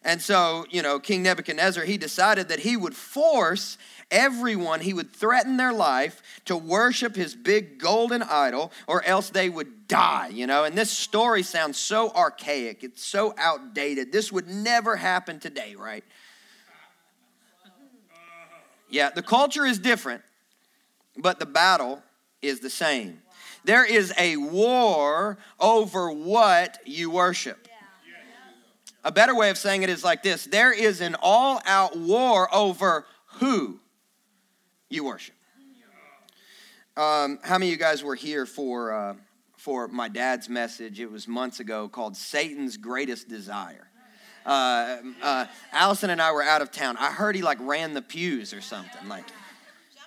And 0.04 0.22
so, 0.22 0.64
you 0.70 0.80
know, 0.80 0.98
King 0.98 1.24
Nebuchadnezzar, 1.24 1.84
he 1.84 1.98
decided 1.98 2.48
that 2.48 2.60
he 2.60 2.76
would 2.76 2.94
force 2.94 3.76
everyone, 4.10 4.80
he 4.80 4.94
would 4.94 5.12
threaten 5.12 5.56
their 5.58 5.74
life 5.74 6.22
to 6.46 6.56
worship 6.56 7.14
his 7.14 7.34
big 7.34 7.78
golden 7.78 8.22
idol, 8.22 8.72
or 8.86 9.04
else 9.04 9.28
they 9.28 9.50
would 9.50 9.88
die, 9.88 10.28
you 10.28 10.46
know. 10.46 10.64
And 10.64 10.78
this 10.78 10.90
story 10.90 11.42
sounds 11.42 11.76
so 11.76 12.10
archaic, 12.12 12.82
it's 12.82 13.04
so 13.04 13.34
outdated. 13.36 14.12
This 14.12 14.32
would 14.32 14.48
never 14.48 14.96
happen 14.96 15.38
today, 15.38 15.74
right? 15.74 16.04
Yeah, 18.90 19.10
the 19.10 19.22
culture 19.22 19.64
is 19.64 19.78
different, 19.78 20.22
but 21.16 21.38
the 21.38 21.46
battle 21.46 22.02
is 22.40 22.60
the 22.60 22.70
same. 22.70 23.22
There 23.64 23.84
is 23.84 24.12
a 24.18 24.36
war 24.36 25.38
over 25.60 26.10
what 26.10 26.78
you 26.86 27.10
worship. 27.10 27.68
A 29.04 29.12
better 29.12 29.34
way 29.34 29.50
of 29.50 29.58
saying 29.58 29.82
it 29.82 29.90
is 29.90 30.02
like 30.02 30.22
this 30.22 30.44
there 30.44 30.72
is 30.72 31.00
an 31.00 31.16
all 31.20 31.60
out 31.64 31.96
war 31.96 32.52
over 32.54 33.06
who 33.40 33.80
you 34.88 35.04
worship. 35.04 35.34
Um, 36.96 37.38
how 37.42 37.58
many 37.58 37.66
of 37.66 37.72
you 37.72 37.78
guys 37.78 38.02
were 38.02 38.16
here 38.16 38.44
for, 38.44 38.92
uh, 38.92 39.14
for 39.56 39.86
my 39.86 40.08
dad's 40.08 40.48
message? 40.48 40.98
It 40.98 41.12
was 41.12 41.28
months 41.28 41.60
ago 41.60 41.88
called 41.88 42.16
Satan's 42.16 42.76
Greatest 42.76 43.28
Desire 43.28 43.87
uh, 44.48 44.96
uh, 45.22 45.46
Allison 45.72 46.08
and 46.08 46.22
I 46.22 46.32
were 46.32 46.42
out 46.42 46.62
of 46.62 46.72
town. 46.72 46.96
I 46.96 47.12
heard 47.12 47.36
he 47.36 47.42
like 47.42 47.58
ran 47.60 47.92
the 47.92 48.00
pews 48.00 48.54
or 48.54 48.62
something. 48.62 49.06
Like, 49.06 49.26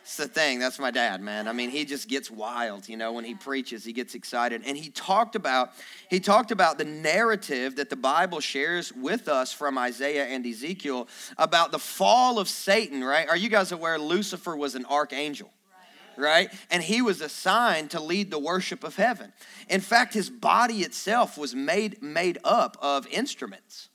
It's 0.01 0.17
the 0.17 0.27
thing. 0.27 0.57
That's 0.57 0.79
my 0.79 0.89
dad, 0.89 1.21
man. 1.21 1.47
I 1.47 1.53
mean, 1.53 1.69
he 1.69 1.85
just 1.85 2.09
gets 2.09 2.31
wild, 2.31 2.89
you 2.89 2.97
know, 2.97 3.13
when 3.13 3.23
he 3.23 3.35
preaches, 3.35 3.85
he 3.85 3.93
gets 3.93 4.15
excited. 4.15 4.63
And 4.65 4.75
he 4.75 4.89
talked 4.89 5.35
about 5.35 5.69
he 6.09 6.19
talked 6.19 6.49
about 6.49 6.79
the 6.79 6.85
narrative 6.85 7.75
that 7.75 7.91
the 7.91 7.95
Bible 7.95 8.39
shares 8.39 8.91
with 8.91 9.29
us 9.29 9.53
from 9.53 9.77
Isaiah 9.77 10.25
and 10.25 10.43
Ezekiel 10.43 11.07
about 11.37 11.71
the 11.71 11.79
fall 11.79 12.39
of 12.39 12.49
Satan, 12.49 13.03
right? 13.03 13.29
Are 13.29 13.37
you 13.37 13.47
guys 13.47 13.71
aware 13.71 13.99
Lucifer 13.99 14.55
was 14.55 14.73
an 14.73 14.85
archangel? 14.85 15.51
right? 16.17 16.49
And 16.69 16.83
he 16.83 17.01
was 17.01 17.21
assigned 17.21 17.91
to 17.91 17.99
lead 17.99 18.31
the 18.31 18.37
worship 18.37 18.83
of 18.83 18.95
heaven. 18.95 19.31
In 19.69 19.81
fact, 19.81 20.13
his 20.13 20.29
body 20.29 20.81
itself 20.81 21.37
was 21.37 21.55
made 21.55 22.01
made 22.01 22.37
up 22.43 22.77
of 22.81 23.07
instruments. 23.07 23.89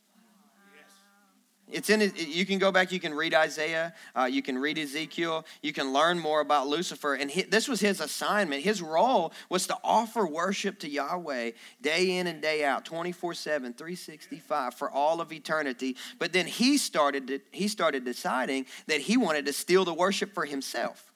It's 1.69 1.91
in. 1.91 2.13
You 2.17 2.47
can 2.47 2.61
go 2.61 2.71
back. 2.71 2.93
You 2.93 3.01
can 3.01 3.13
read 3.13 3.35
Isaiah. 3.35 3.93
Uh, 4.15 4.25
you 4.25 4.41
can 4.41 4.57
read 4.57 4.79
Ezekiel. 4.79 5.45
You 5.63 5.73
can 5.73 5.93
learn 5.93 6.17
more 6.19 6.41
about 6.41 6.69
Lucifer. 6.69 7.15
And 7.15 7.29
he, 7.29 7.43
this 7.43 7.67
was 7.67 7.81
his 7.81 8.01
assignment. 8.01 8.63
His 8.63 8.81
role 8.81 9.33
was 9.51 9.67
to 9.67 9.77
offer 9.83 10.27
worship 10.27 10.79
to 10.81 10.89
Yahweh 10.89 11.53
day 11.83 12.19
in 12.19 12.29
and 12.29 12.41
day 12.41 12.65
out, 12.65 12.85
24/7, 12.85 13.77
365 13.77 14.75
for 14.75 14.89
all 14.91 15.21
of 15.21 15.33
eternity. 15.33 15.97
But 16.21 16.33
then 16.33 16.47
he 16.47 16.79
started. 16.79 17.27
To, 17.27 17.41
he 17.51 17.67
started 17.67 18.05
deciding 18.05 18.67
that 18.87 19.01
he 19.01 19.17
wanted 19.17 19.47
to 19.47 19.53
steal 19.53 19.85
the 19.85 19.95
worship 19.95 20.35
for 20.35 20.45
himself. 20.45 21.13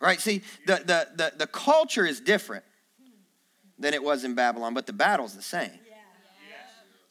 Right. 0.00 0.20
See, 0.20 0.42
the 0.66 0.82
the 0.84 1.08
the, 1.14 1.32
the 1.38 1.46
culture 1.46 2.04
is 2.04 2.20
different 2.20 2.64
than 3.78 3.94
it 3.94 4.02
was 4.02 4.24
in 4.24 4.34
Babylon, 4.34 4.74
but 4.74 4.86
the 4.86 4.92
battle's 4.92 5.34
the 5.34 5.42
same. 5.42 5.70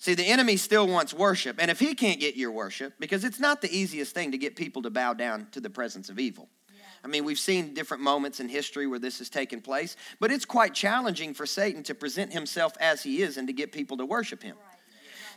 See, 0.02 0.16
the 0.16 0.26
enemy 0.26 0.58
still 0.58 0.88
wants 0.88 1.14
worship. 1.14 1.58
And 1.60 1.70
if 1.70 1.80
he 1.80 1.94
can't 1.94 2.20
get 2.20 2.36
your 2.36 2.50
worship, 2.50 2.96
because 3.00 3.24
it's 3.24 3.40
not 3.40 3.62
the 3.62 3.72
easiest 3.72 4.16
thing 4.16 4.32
to 4.32 4.38
get 4.40 4.56
people 4.56 4.82
to 4.82 4.90
bow 4.90 5.14
down 5.14 5.46
to 5.52 5.60
the 5.60 5.70
presence 5.70 6.10
of 6.10 6.18
evil. 6.18 6.50
I 7.04 7.08
mean, 7.08 7.24
we've 7.24 7.38
seen 7.38 7.76
different 7.76 8.02
moments 8.02 8.40
in 8.40 8.50
history 8.50 8.88
where 8.88 8.98
this 8.98 9.20
has 9.20 9.30
taken 9.30 9.62
place, 9.62 9.96
but 10.20 10.32
it's 10.32 10.44
quite 10.44 10.74
challenging 10.74 11.36
for 11.36 11.46
Satan 11.46 11.84
to 11.84 11.94
present 11.94 12.34
himself 12.34 12.74
as 12.80 13.04
he 13.04 13.22
is 13.22 13.38
and 13.38 13.46
to 13.46 13.54
get 13.54 13.72
people 13.72 13.96
to 13.98 14.06
worship 14.08 14.42
him. 14.42 14.56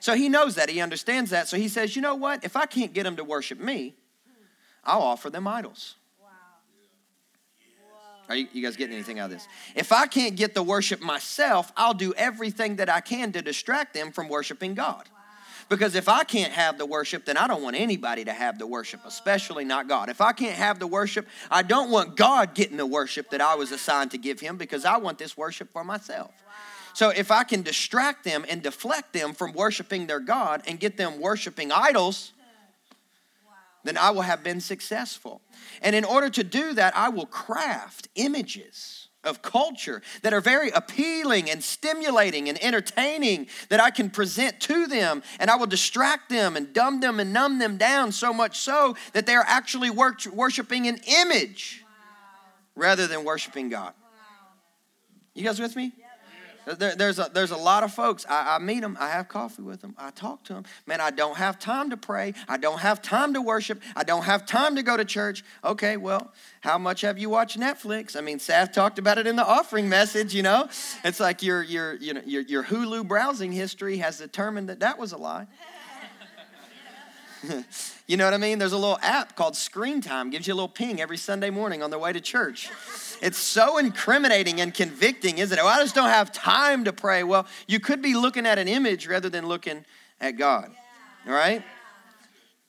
So 0.00 0.14
he 0.14 0.30
knows 0.30 0.54
that, 0.54 0.70
he 0.70 0.80
understands 0.80 1.28
that. 1.28 1.46
So 1.46 1.58
he 1.58 1.68
says, 1.68 1.94
you 1.94 2.00
know 2.00 2.14
what? 2.14 2.42
If 2.42 2.56
I 2.56 2.64
can't 2.64 2.94
get 2.94 3.02
them 3.02 3.16
to 3.16 3.24
worship 3.24 3.60
me, 3.60 3.96
I'll 4.82 5.02
offer 5.02 5.28
them 5.28 5.46
idols. 5.46 5.96
Are 8.28 8.36
you, 8.36 8.48
you, 8.52 8.62
guys 8.62 8.76
getting 8.76 8.94
anything 8.94 9.18
out 9.18 9.26
of 9.26 9.30
this? 9.32 9.46
If 9.74 9.92
I 9.92 10.06
can't 10.06 10.36
get 10.36 10.54
the 10.54 10.62
worship 10.62 11.00
myself, 11.00 11.72
I'll 11.76 11.94
do 11.94 12.14
everything 12.14 12.76
that 12.76 12.88
I 12.88 13.00
can 13.00 13.32
to 13.32 13.42
distract 13.42 13.94
them 13.94 14.12
from 14.12 14.28
worshiping 14.28 14.74
God. 14.74 15.04
Because 15.68 15.94
if 15.94 16.08
I 16.08 16.24
can't 16.24 16.52
have 16.52 16.78
the 16.78 16.86
worship, 16.86 17.24
then 17.24 17.36
I 17.36 17.46
don't 17.46 17.62
want 17.62 17.76
anybody 17.76 18.24
to 18.24 18.32
have 18.32 18.58
the 18.58 18.66
worship, 18.66 19.00
especially 19.04 19.64
not 19.64 19.88
God. 19.88 20.08
If 20.08 20.20
I 20.20 20.32
can't 20.32 20.56
have 20.56 20.78
the 20.78 20.86
worship, 20.86 21.26
I 21.50 21.62
don't 21.62 21.90
want 21.90 22.16
God 22.16 22.54
getting 22.54 22.76
the 22.76 22.86
worship 22.86 23.30
that 23.30 23.40
I 23.40 23.54
was 23.54 23.72
assigned 23.72 24.10
to 24.10 24.18
give 24.18 24.40
him 24.40 24.56
because 24.56 24.84
I 24.84 24.98
want 24.98 25.18
this 25.18 25.36
worship 25.36 25.72
for 25.72 25.84
myself. 25.84 26.32
So 26.92 27.10
if 27.10 27.30
I 27.30 27.44
can 27.44 27.62
distract 27.62 28.24
them 28.24 28.44
and 28.48 28.62
deflect 28.62 29.12
them 29.12 29.34
from 29.34 29.52
worshiping 29.52 30.06
their 30.06 30.20
God 30.20 30.62
and 30.66 30.78
get 30.78 30.96
them 30.96 31.20
worshiping 31.20 31.72
idols, 31.72 32.32
then 33.84 33.96
I 33.96 34.10
will 34.10 34.22
have 34.22 34.42
been 34.42 34.60
successful. 34.60 35.40
And 35.80 35.94
in 35.94 36.04
order 36.04 36.30
to 36.30 36.42
do 36.42 36.72
that, 36.74 36.96
I 36.96 37.10
will 37.10 37.26
craft 37.26 38.08
images 38.14 39.08
of 39.22 39.42
culture 39.42 40.02
that 40.22 40.32
are 40.32 40.40
very 40.40 40.70
appealing 40.70 41.50
and 41.50 41.62
stimulating 41.62 42.48
and 42.48 42.62
entertaining 42.62 43.46
that 43.68 43.80
I 43.80 43.90
can 43.90 44.10
present 44.10 44.60
to 44.60 44.86
them. 44.86 45.22
And 45.38 45.50
I 45.50 45.56
will 45.56 45.66
distract 45.66 46.28
them 46.28 46.56
and 46.56 46.72
dumb 46.72 47.00
them 47.00 47.20
and 47.20 47.32
numb 47.32 47.58
them 47.58 47.76
down 47.76 48.12
so 48.12 48.32
much 48.32 48.58
so 48.58 48.96
that 49.12 49.26
they 49.26 49.34
are 49.34 49.44
actually 49.46 49.90
worshiping 49.90 50.86
an 50.86 50.98
image 51.22 51.84
wow. 51.84 52.82
rather 52.82 53.06
than 53.06 53.24
worshiping 53.24 53.68
God. 53.68 53.92
Wow. 54.02 54.48
You 55.34 55.44
guys 55.44 55.60
with 55.60 55.76
me? 55.76 55.92
There, 56.66 56.94
there's, 56.96 57.18
a, 57.18 57.30
there's 57.32 57.50
a 57.50 57.56
lot 57.56 57.82
of 57.82 57.92
folks. 57.92 58.24
I, 58.28 58.56
I 58.56 58.58
meet 58.58 58.80
them. 58.80 58.96
I 59.00 59.08
have 59.08 59.28
coffee 59.28 59.62
with 59.62 59.80
them. 59.80 59.94
I 59.98 60.10
talk 60.10 60.44
to 60.44 60.54
them. 60.54 60.64
Man, 60.86 61.00
I 61.00 61.10
don't 61.10 61.36
have 61.36 61.58
time 61.58 61.90
to 61.90 61.96
pray. 61.96 62.34
I 62.48 62.56
don't 62.56 62.80
have 62.80 63.02
time 63.02 63.34
to 63.34 63.42
worship. 63.42 63.82
I 63.96 64.04
don't 64.04 64.24
have 64.24 64.46
time 64.46 64.76
to 64.76 64.82
go 64.82 64.96
to 64.96 65.04
church. 65.04 65.44
Okay, 65.62 65.96
well, 65.96 66.32
how 66.60 66.78
much 66.78 67.02
have 67.02 67.18
you 67.18 67.28
watched 67.30 67.58
Netflix? 67.58 68.16
I 68.16 68.20
mean, 68.20 68.38
Seth 68.38 68.72
talked 68.72 68.98
about 68.98 69.18
it 69.18 69.26
in 69.26 69.36
the 69.36 69.46
offering 69.46 69.88
message. 69.88 70.34
You 70.34 70.42
know, 70.42 70.68
it's 71.04 71.20
like 71.20 71.42
your 71.42 71.62
your 71.62 71.94
you 71.94 72.14
know 72.14 72.22
your, 72.24 72.42
your 72.42 72.64
Hulu 72.64 73.06
browsing 73.06 73.52
history 73.52 73.98
has 73.98 74.18
determined 74.18 74.68
that 74.68 74.80
that 74.80 74.98
was 74.98 75.12
a 75.12 75.16
lie. 75.16 75.46
you 78.06 78.16
know 78.16 78.24
what 78.24 78.34
I 78.34 78.38
mean? 78.38 78.58
There's 78.58 78.72
a 78.72 78.78
little 78.78 78.98
app 79.02 79.36
called 79.36 79.56
Screen 79.56 80.00
Time, 80.00 80.30
gives 80.30 80.46
you 80.46 80.54
a 80.54 80.56
little 80.56 80.68
ping 80.68 81.00
every 81.00 81.16
Sunday 81.16 81.50
morning 81.50 81.82
on 81.82 81.90
the 81.90 81.98
way 81.98 82.12
to 82.12 82.20
church. 82.20 82.70
It's 83.20 83.38
so 83.38 83.78
incriminating 83.78 84.60
and 84.60 84.72
convicting, 84.72 85.38
isn't 85.38 85.58
it? 85.58 85.64
I 85.64 85.80
just 85.80 85.94
don't 85.94 86.10
have 86.10 86.32
time 86.32 86.84
to 86.84 86.92
pray. 86.92 87.22
Well, 87.22 87.46
you 87.66 87.80
could 87.80 88.02
be 88.02 88.14
looking 88.14 88.46
at 88.46 88.58
an 88.58 88.68
image 88.68 89.06
rather 89.06 89.28
than 89.28 89.46
looking 89.46 89.84
at 90.20 90.32
God, 90.32 90.70
right? 91.26 91.62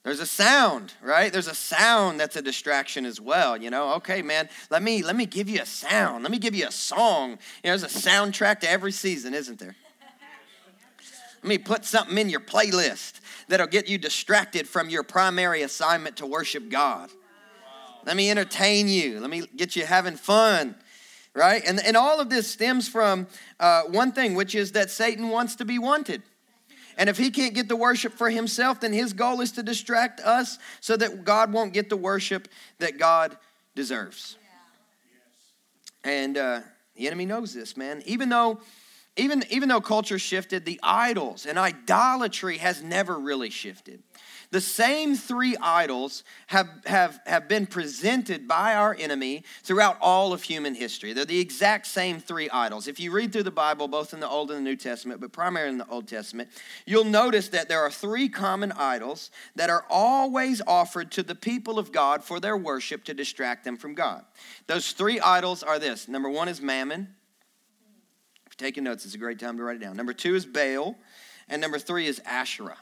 There's 0.04 0.20
a 0.20 0.26
sound, 0.28 0.94
right? 1.02 1.34
There's 1.34 1.48
a 1.48 1.56
sound 1.56 2.20
that's 2.20 2.36
a 2.36 2.42
distraction 2.42 3.06
as 3.06 3.20
well. 3.20 3.58
You 3.58 3.72
know, 3.72 3.94
okay, 3.96 4.22
man, 4.22 4.50
let 4.70 4.84
me 4.84 5.02
let 5.02 5.16
me 5.16 5.26
give 5.26 5.50
you 5.50 5.62
a 5.62 5.66
sound. 5.66 6.24
Let 6.24 6.32
me 6.32 6.38
give 6.38 6.54
you 6.54 6.68
a 6.68 6.72
song. 6.72 7.32
You 7.64 7.72
know, 7.72 7.78
there's 7.78 7.84
a 7.84 7.88
soundtrack 7.88 8.60
to 8.60 8.70
every 8.70 8.92
season, 8.92 9.34
isn't 9.34 9.58
there? 9.58 9.76
Let 11.46 11.50
me 11.50 11.58
put 11.60 11.86
something 11.86 12.18
in 12.18 12.28
your 12.28 12.40
playlist 12.40 13.20
that'll 13.50 13.68
get 13.68 13.88
you 13.88 14.00
distracted 14.00 14.68
from 14.68 14.90
your 14.90 15.04
primary 15.04 15.62
assignment 15.62 16.18
to 16.18 16.26
worship 16.26 16.70
God. 16.70 17.12
Let 18.04 18.16
me 18.16 18.32
entertain 18.32 18.88
you. 18.88 19.20
Let 19.20 19.30
me 19.30 19.44
get 19.56 19.76
you 19.76 19.86
having 19.86 20.16
fun, 20.16 20.74
right? 21.36 21.62
And, 21.64 21.80
and 21.86 21.96
all 21.96 22.20
of 22.20 22.32
this 22.32 22.50
stems 22.50 22.90
from 22.90 23.28
uh, 23.60 23.84
one 23.84 24.12
thing, 24.12 24.34
which 24.34 24.56
is 24.56 24.72
that 24.72 24.90
Satan 24.90 25.30
wants 25.30 25.56
to 25.58 25.66
be 25.66 25.78
wanted. 25.78 26.24
And 26.98 27.10
if 27.10 27.18
he 27.20 27.30
can't 27.30 27.54
get 27.54 27.70
the 27.70 27.76
worship 27.76 28.14
for 28.14 28.32
himself, 28.32 28.80
then 28.80 28.92
his 28.92 29.14
goal 29.14 29.40
is 29.40 29.52
to 29.52 29.62
distract 29.62 30.22
us 30.22 30.58
so 30.82 30.98
that 30.98 31.26
God 31.26 31.54
won't 31.54 31.74
get 31.74 31.90
the 31.90 31.98
worship 31.98 32.48
that 32.80 32.98
God 32.98 33.38
deserves. 33.76 34.36
And 36.04 36.40
uh, 36.40 36.62
the 36.96 37.06
enemy 37.06 37.28
knows 37.28 37.54
this, 37.54 37.78
man. 37.78 38.02
Even 38.08 38.30
though 38.30 38.62
even, 39.18 39.44
even 39.50 39.70
though 39.70 39.82
culture 39.82 40.20
shifted, 40.20 40.66
the 40.66 40.80
idols 40.84 41.46
and 41.46 41.58
idolatry 41.58 42.58
has 42.58 42.84
never 42.84 43.18
really 43.18 43.50
shifted. 43.50 44.04
The 44.52 44.62
same 44.62 45.16
three 45.16 45.56
idols 45.62 46.24
have, 46.48 46.68
have, 46.86 47.20
have 47.26 47.48
been 47.48 47.66
presented 47.66 48.48
by 48.48 48.76
our 48.76 48.96
enemy 48.98 49.44
throughout 49.64 49.98
all 50.02 50.34
of 50.34 50.44
human 50.44 50.76
history. 50.76 51.14
They're 51.14 51.26
the 51.26 51.40
exact 51.40 51.88
same 51.88 52.20
three 52.20 52.50
idols. 52.50 52.88
If 52.88 53.00
you 53.00 53.12
read 53.12 53.34
through 53.34 53.44
the 53.44 53.52
Bible, 53.52 53.88
both 53.88 54.14
in 54.14 54.20
the 54.20 54.30
Old 54.30 54.52
and 54.52 54.60
the 54.60 54.70
New 54.70 54.76
Testament, 54.76 55.20
but 55.20 55.32
primarily 55.32 55.72
in 55.72 55.78
the 55.78 55.90
Old 55.90 56.08
Testament, 56.08 56.50
you'll 56.86 57.06
notice 57.06 57.50
that 57.50 57.70
there 57.70 57.82
are 57.82 57.92
three 57.92 58.30
common 58.30 58.72
idols 58.74 59.32
that 59.56 59.70
are 59.70 59.86
always 59.90 60.62
offered 60.68 61.12
to 61.14 61.24
the 61.24 61.36
people 61.36 61.80
of 61.80 61.92
God 61.92 62.24
for 62.24 62.40
their 62.40 62.58
worship 62.58 63.04
to 63.06 63.14
distract 63.14 63.64
them 63.64 63.78
from 63.78 63.96
God. 63.96 64.24
Those 64.68 64.92
three 64.92 65.20
idols 65.20 65.64
are 65.64 65.80
this 65.80 66.08
number 66.08 66.30
one 66.30 66.48
is 66.48 66.62
mammon. 66.62 67.16
Taking 68.58 68.86
notes, 68.86 69.06
it's 69.06 69.16
a 69.16 69.18
great 69.18 69.40
time 69.40 69.58
to 69.58 69.64
write 69.64 69.78
it 69.78 69.80
down. 69.80 69.98
Number 69.98 70.14
two 70.14 70.36
is 70.36 70.46
Baal, 70.46 70.96
and 71.50 71.62
number 71.62 71.78
three 71.78 72.08
is 72.08 72.22
Asherah. 72.26 72.78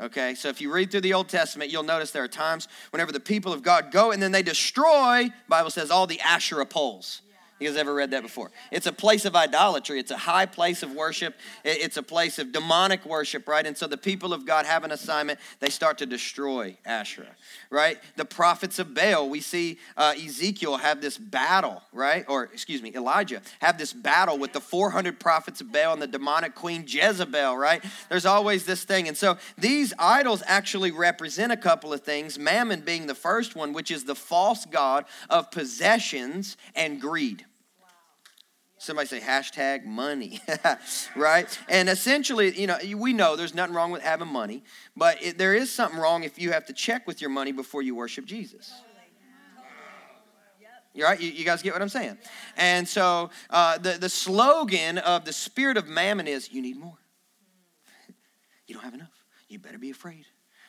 Okay, 0.00 0.34
so 0.34 0.48
if 0.48 0.60
you 0.60 0.70
read 0.70 0.90
through 0.90 1.00
the 1.00 1.14
Old 1.14 1.28
Testament, 1.28 1.70
you'll 1.70 1.82
notice 1.82 2.10
there 2.10 2.22
are 2.22 2.28
times 2.28 2.68
whenever 2.90 3.12
the 3.12 3.20
people 3.20 3.52
of 3.52 3.62
God 3.62 3.90
go 3.90 4.12
and 4.12 4.22
then 4.22 4.30
they 4.30 4.42
destroy, 4.42 5.30
Bible 5.48 5.70
says, 5.70 5.90
all 5.90 6.06
the 6.06 6.20
Asherah 6.20 6.66
poles. 6.66 7.22
You 7.58 7.68
guys 7.68 7.78
ever 7.78 7.94
read 7.94 8.10
that 8.10 8.22
before? 8.22 8.50
It's 8.70 8.86
a 8.86 8.92
place 8.92 9.24
of 9.24 9.34
idolatry. 9.34 9.98
It's 9.98 10.10
a 10.10 10.16
high 10.18 10.44
place 10.44 10.82
of 10.82 10.92
worship. 10.92 11.34
It's 11.64 11.96
a 11.96 12.02
place 12.02 12.38
of 12.38 12.52
demonic 12.52 13.06
worship, 13.06 13.48
right? 13.48 13.66
And 13.66 13.76
so 13.76 13.86
the 13.86 13.96
people 13.96 14.34
of 14.34 14.44
God 14.44 14.66
have 14.66 14.84
an 14.84 14.92
assignment. 14.92 15.40
They 15.60 15.70
start 15.70 15.96
to 15.98 16.06
destroy 16.06 16.76
Asherah, 16.84 17.34
right? 17.70 17.98
The 18.16 18.26
prophets 18.26 18.78
of 18.78 18.92
Baal, 18.92 19.30
we 19.30 19.40
see 19.40 19.78
uh, 19.96 20.12
Ezekiel 20.22 20.76
have 20.76 21.00
this 21.00 21.16
battle, 21.16 21.82
right? 21.94 22.26
Or, 22.28 22.44
excuse 22.44 22.82
me, 22.82 22.92
Elijah 22.94 23.40
have 23.60 23.78
this 23.78 23.94
battle 23.94 24.36
with 24.36 24.52
the 24.52 24.60
400 24.60 25.18
prophets 25.18 25.62
of 25.62 25.72
Baal 25.72 25.94
and 25.94 26.02
the 26.02 26.06
demonic 26.06 26.54
queen 26.54 26.84
Jezebel, 26.86 27.56
right? 27.56 27.82
There's 28.10 28.26
always 28.26 28.66
this 28.66 28.84
thing. 28.84 29.08
And 29.08 29.16
so 29.16 29.38
these 29.56 29.94
idols 29.98 30.42
actually 30.46 30.90
represent 30.90 31.52
a 31.52 31.56
couple 31.56 31.94
of 31.94 32.02
things, 32.02 32.38
Mammon 32.38 32.82
being 32.82 33.06
the 33.06 33.14
first 33.14 33.56
one, 33.56 33.72
which 33.72 33.90
is 33.90 34.04
the 34.04 34.14
false 34.14 34.66
god 34.66 35.06
of 35.30 35.50
possessions 35.50 36.58
and 36.74 37.00
greed. 37.00 37.46
Somebody 38.78 39.08
say 39.08 39.20
hashtag 39.20 39.86
money, 39.86 40.40
right? 41.16 41.58
And 41.68 41.88
essentially, 41.88 42.58
you 42.58 42.66
know, 42.66 42.76
we 42.96 43.14
know 43.14 43.34
there's 43.34 43.54
nothing 43.54 43.74
wrong 43.74 43.90
with 43.90 44.02
having 44.02 44.28
money, 44.28 44.64
but 44.94 45.22
it, 45.22 45.38
there 45.38 45.54
is 45.54 45.72
something 45.72 45.98
wrong 45.98 46.24
if 46.24 46.38
you 46.38 46.52
have 46.52 46.66
to 46.66 46.74
check 46.74 47.06
with 47.06 47.22
your 47.22 47.30
money 47.30 47.52
before 47.52 47.80
you 47.80 47.94
worship 47.94 48.26
Jesus. 48.26 48.72
You 50.96 51.04
right? 51.04 51.20
You, 51.20 51.30
you, 51.30 51.44
guys 51.44 51.62
get 51.62 51.74
what 51.74 51.82
I'm 51.82 51.90
saying? 51.90 52.16
And 52.56 52.88
so 52.88 53.28
uh, 53.50 53.76
the, 53.76 53.92
the 53.92 54.08
slogan 54.08 54.96
of 54.96 55.26
the 55.26 55.32
spirit 55.32 55.76
of 55.76 55.86
mammon 55.86 56.26
is 56.26 56.50
you 56.50 56.62
need 56.62 56.78
more. 56.78 56.96
You 58.66 58.74
don't 58.74 58.84
have 58.84 58.94
enough. 58.94 59.12
You 59.48 59.58
better 59.58 59.78
be 59.78 59.90
afraid. 59.90 60.24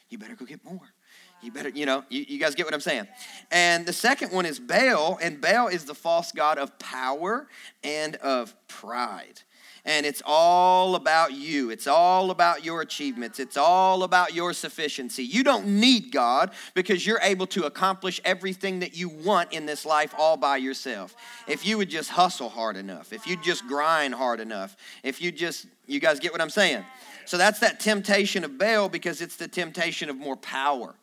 You 0.09 0.17
better 0.17 0.35
go 0.35 0.45
get 0.45 0.63
more. 0.63 0.93
You 1.41 1.51
better, 1.51 1.69
you 1.69 1.85
know, 1.85 2.03
you, 2.09 2.25
you 2.27 2.39
guys 2.39 2.55
get 2.55 2.65
what 2.65 2.73
I'm 2.73 2.81
saying. 2.81 3.07
And 3.51 3.85
the 3.85 3.93
second 3.93 4.31
one 4.31 4.45
is 4.45 4.59
Baal, 4.59 5.19
and 5.21 5.39
Baal 5.39 5.67
is 5.67 5.85
the 5.85 5.93
false 5.93 6.31
god 6.31 6.57
of 6.57 6.79
power 6.79 7.47
and 7.83 8.15
of 8.17 8.55
pride 8.67 9.41
and 9.87 10.05
it's 10.05 10.21
all 10.25 10.95
about 10.95 11.31
you. 11.31 11.69
It's 11.69 11.87
all 11.87 12.29
about 12.29 12.65
your 12.65 12.81
achievements. 12.81 13.39
It's 13.39 13.55
all 13.55 14.03
about 14.03 14.33
your 14.33 14.51
sufficiency. 14.51 15.23
You 15.23 15.45
don't 15.45 15.65
need 15.65 16.11
God 16.11 16.51
because 16.73 17.07
you're 17.07 17.21
able 17.23 17.47
to 17.47 17.63
accomplish 17.63 18.19
everything 18.25 18.79
that 18.79 18.97
you 18.97 19.07
want 19.07 19.53
in 19.53 19.65
this 19.65 19.85
life 19.85 20.13
all 20.17 20.35
by 20.35 20.57
yourself. 20.57 21.15
If 21.47 21.65
you 21.65 21.77
would 21.77 21.89
just 21.89 22.09
hustle 22.09 22.49
hard 22.49 22.75
enough, 22.75 23.13
if 23.13 23.25
you 23.25 23.37
just 23.37 23.65
grind 23.65 24.13
hard 24.13 24.41
enough, 24.41 24.75
if 25.03 25.21
you 25.21 25.31
just, 25.31 25.67
you 25.87 26.01
guys 26.01 26.19
get 26.19 26.33
what 26.33 26.41
I'm 26.41 26.49
saying? 26.49 26.83
So 27.27 27.37
that's 27.37 27.59
that 27.59 27.81
temptation 27.81 28.45
of 28.45 28.57
Baal 28.57 28.87
because 28.87 29.21
it's 29.21 29.35
the 29.35 29.49
temptation 29.49 30.09
of 30.09 30.15
more 30.15 30.37
power. 30.37 30.95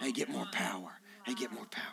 Hey, 0.00 0.10
get 0.10 0.28
more 0.28 0.46
power. 0.52 0.90
Hey, 1.24 1.34
get 1.34 1.52
more 1.52 1.66
power. 1.66 1.84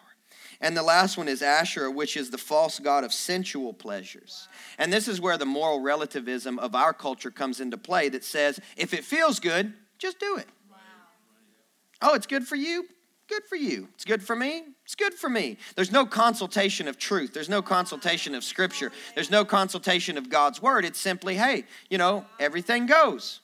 And 0.60 0.76
the 0.76 0.82
last 0.82 1.20
one 1.20 1.28
is 1.28 1.44
Asherah, 1.44 1.92
which 1.92 2.18
is 2.18 2.32
the 2.32 2.40
false 2.40 2.80
god 2.80 3.04
of 3.04 3.14
sensual 3.14 3.72
pleasures. 3.72 4.48
And 4.80 4.92
this 4.92 5.08
is 5.08 5.22
where 5.22 5.38
the 5.38 5.46
moral 5.46 5.82
relativism 5.82 6.58
of 6.58 6.74
our 6.74 6.94
culture 6.94 7.30
comes 7.30 7.60
into 7.60 7.78
play 7.78 8.10
that 8.10 8.24
says, 8.24 8.60
if 8.76 8.92
it 8.92 9.04
feels 9.04 9.40
good, 9.40 9.72
just 10.00 10.20
do 10.20 10.38
it. 10.38 10.48
Wow. 10.72 10.78
Oh, 12.02 12.16
it's 12.16 12.28
good 12.28 12.48
for 12.48 12.56
you? 12.56 12.86
Good 13.28 13.44
for 13.44 13.56
you. 13.56 13.88
It's 13.94 14.04
good 14.04 14.24
for 14.24 14.36
me? 14.36 14.64
It's 14.84 14.96
good 14.96 15.14
for 15.14 15.30
me. 15.30 15.58
There's 15.76 15.92
no 15.92 16.08
consultation 16.08 16.88
of 16.88 16.98
truth. 16.98 17.36
There's 17.36 17.50
no 17.50 17.62
consultation 17.62 18.34
of 18.34 18.44
scripture. 18.44 18.92
There's 19.14 19.30
no 19.30 19.46
consultation 19.46 20.18
of 20.18 20.32
God's 20.32 20.60
word. 20.60 20.86
It's 20.86 21.00
simply, 21.00 21.36
hey, 21.36 21.66
you 21.88 22.00
know, 22.00 22.26
everything 22.40 22.88
goes. 22.88 23.42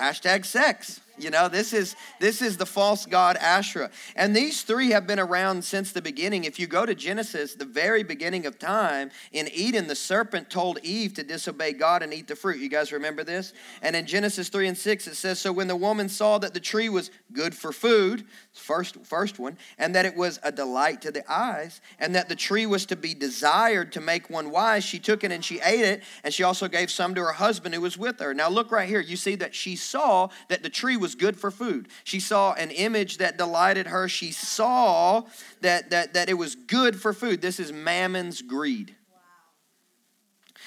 Hashtag 0.00 0.46
sex. 0.46 0.98
You 1.20 1.30
know, 1.30 1.48
this 1.48 1.72
is 1.72 1.96
this 2.18 2.42
is 2.42 2.56
the 2.56 2.66
false 2.66 3.06
god 3.06 3.36
Asherah. 3.36 3.90
And 4.16 4.34
these 4.34 4.62
three 4.62 4.90
have 4.90 5.06
been 5.06 5.20
around 5.20 5.64
since 5.64 5.92
the 5.92 6.02
beginning. 6.02 6.44
If 6.44 6.58
you 6.58 6.66
go 6.66 6.86
to 6.86 6.94
Genesis, 6.94 7.54
the 7.54 7.64
very 7.64 8.02
beginning 8.02 8.46
of 8.46 8.58
time, 8.58 9.10
in 9.32 9.48
Eden, 9.52 9.86
the 9.86 9.94
serpent 9.94 10.50
told 10.50 10.78
Eve 10.82 11.14
to 11.14 11.22
disobey 11.22 11.72
God 11.72 12.02
and 12.02 12.12
eat 12.12 12.28
the 12.28 12.36
fruit. 12.36 12.60
You 12.60 12.68
guys 12.68 12.92
remember 12.92 13.24
this? 13.24 13.52
And 13.82 13.96
in 13.96 14.06
Genesis 14.06 14.48
3 14.48 14.68
and 14.68 14.78
6, 14.78 15.06
it 15.06 15.14
says, 15.14 15.38
So 15.38 15.52
when 15.52 15.68
the 15.68 15.76
woman 15.76 16.08
saw 16.08 16.38
that 16.38 16.54
the 16.54 16.60
tree 16.60 16.88
was 16.88 17.10
good 17.32 17.54
for 17.54 17.72
food, 17.72 18.24
first, 18.52 18.96
first 19.04 19.38
one, 19.38 19.56
and 19.78 19.94
that 19.94 20.06
it 20.06 20.16
was 20.16 20.38
a 20.42 20.52
delight 20.52 21.02
to 21.02 21.10
the 21.10 21.30
eyes, 21.30 21.80
and 21.98 22.14
that 22.14 22.28
the 22.28 22.36
tree 22.36 22.66
was 22.66 22.86
to 22.86 22.96
be 22.96 23.14
desired 23.14 23.92
to 23.92 24.00
make 24.00 24.30
one 24.30 24.50
wise, 24.50 24.84
she 24.84 24.98
took 24.98 25.24
it 25.24 25.32
and 25.32 25.44
she 25.44 25.60
ate 25.60 25.84
it, 25.84 26.02
and 26.24 26.32
she 26.34 26.42
also 26.42 26.68
gave 26.68 26.90
some 26.90 27.14
to 27.14 27.20
her 27.20 27.32
husband 27.32 27.74
who 27.74 27.80
was 27.80 27.98
with 27.98 28.20
her. 28.20 28.34
Now 28.34 28.48
look 28.48 28.70
right 28.70 28.88
here. 28.88 29.00
You 29.00 29.16
see 29.16 29.36
that 29.36 29.54
she 29.54 29.76
saw 29.76 30.28
that 30.48 30.62
the 30.62 30.70
tree 30.70 30.96
was 30.96 31.09
was 31.10 31.16
good 31.16 31.36
for 31.36 31.50
food. 31.50 31.88
She 32.04 32.20
saw 32.20 32.52
an 32.52 32.70
image 32.70 33.18
that 33.18 33.36
delighted 33.36 33.88
her. 33.88 34.08
She 34.08 34.30
saw 34.30 35.24
that, 35.60 35.90
that, 35.90 36.14
that 36.14 36.28
it 36.28 36.34
was 36.34 36.54
good 36.54 37.00
for 37.00 37.12
food. 37.12 37.42
This 37.42 37.58
is 37.58 37.72
mammon's 37.72 38.42
greed. 38.42 38.94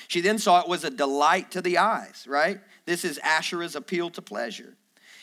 She 0.09 0.19
then 0.19 0.37
saw 0.37 0.59
it 0.59 0.67
was 0.67 0.83
a 0.83 0.89
delight 0.89 1.51
to 1.51 1.61
the 1.61 1.77
eyes, 1.77 2.25
right? 2.27 2.59
This 2.85 3.05
is 3.05 3.19
Asherah's 3.19 3.75
appeal 3.77 4.09
to 4.11 4.21
pleasure. 4.21 4.75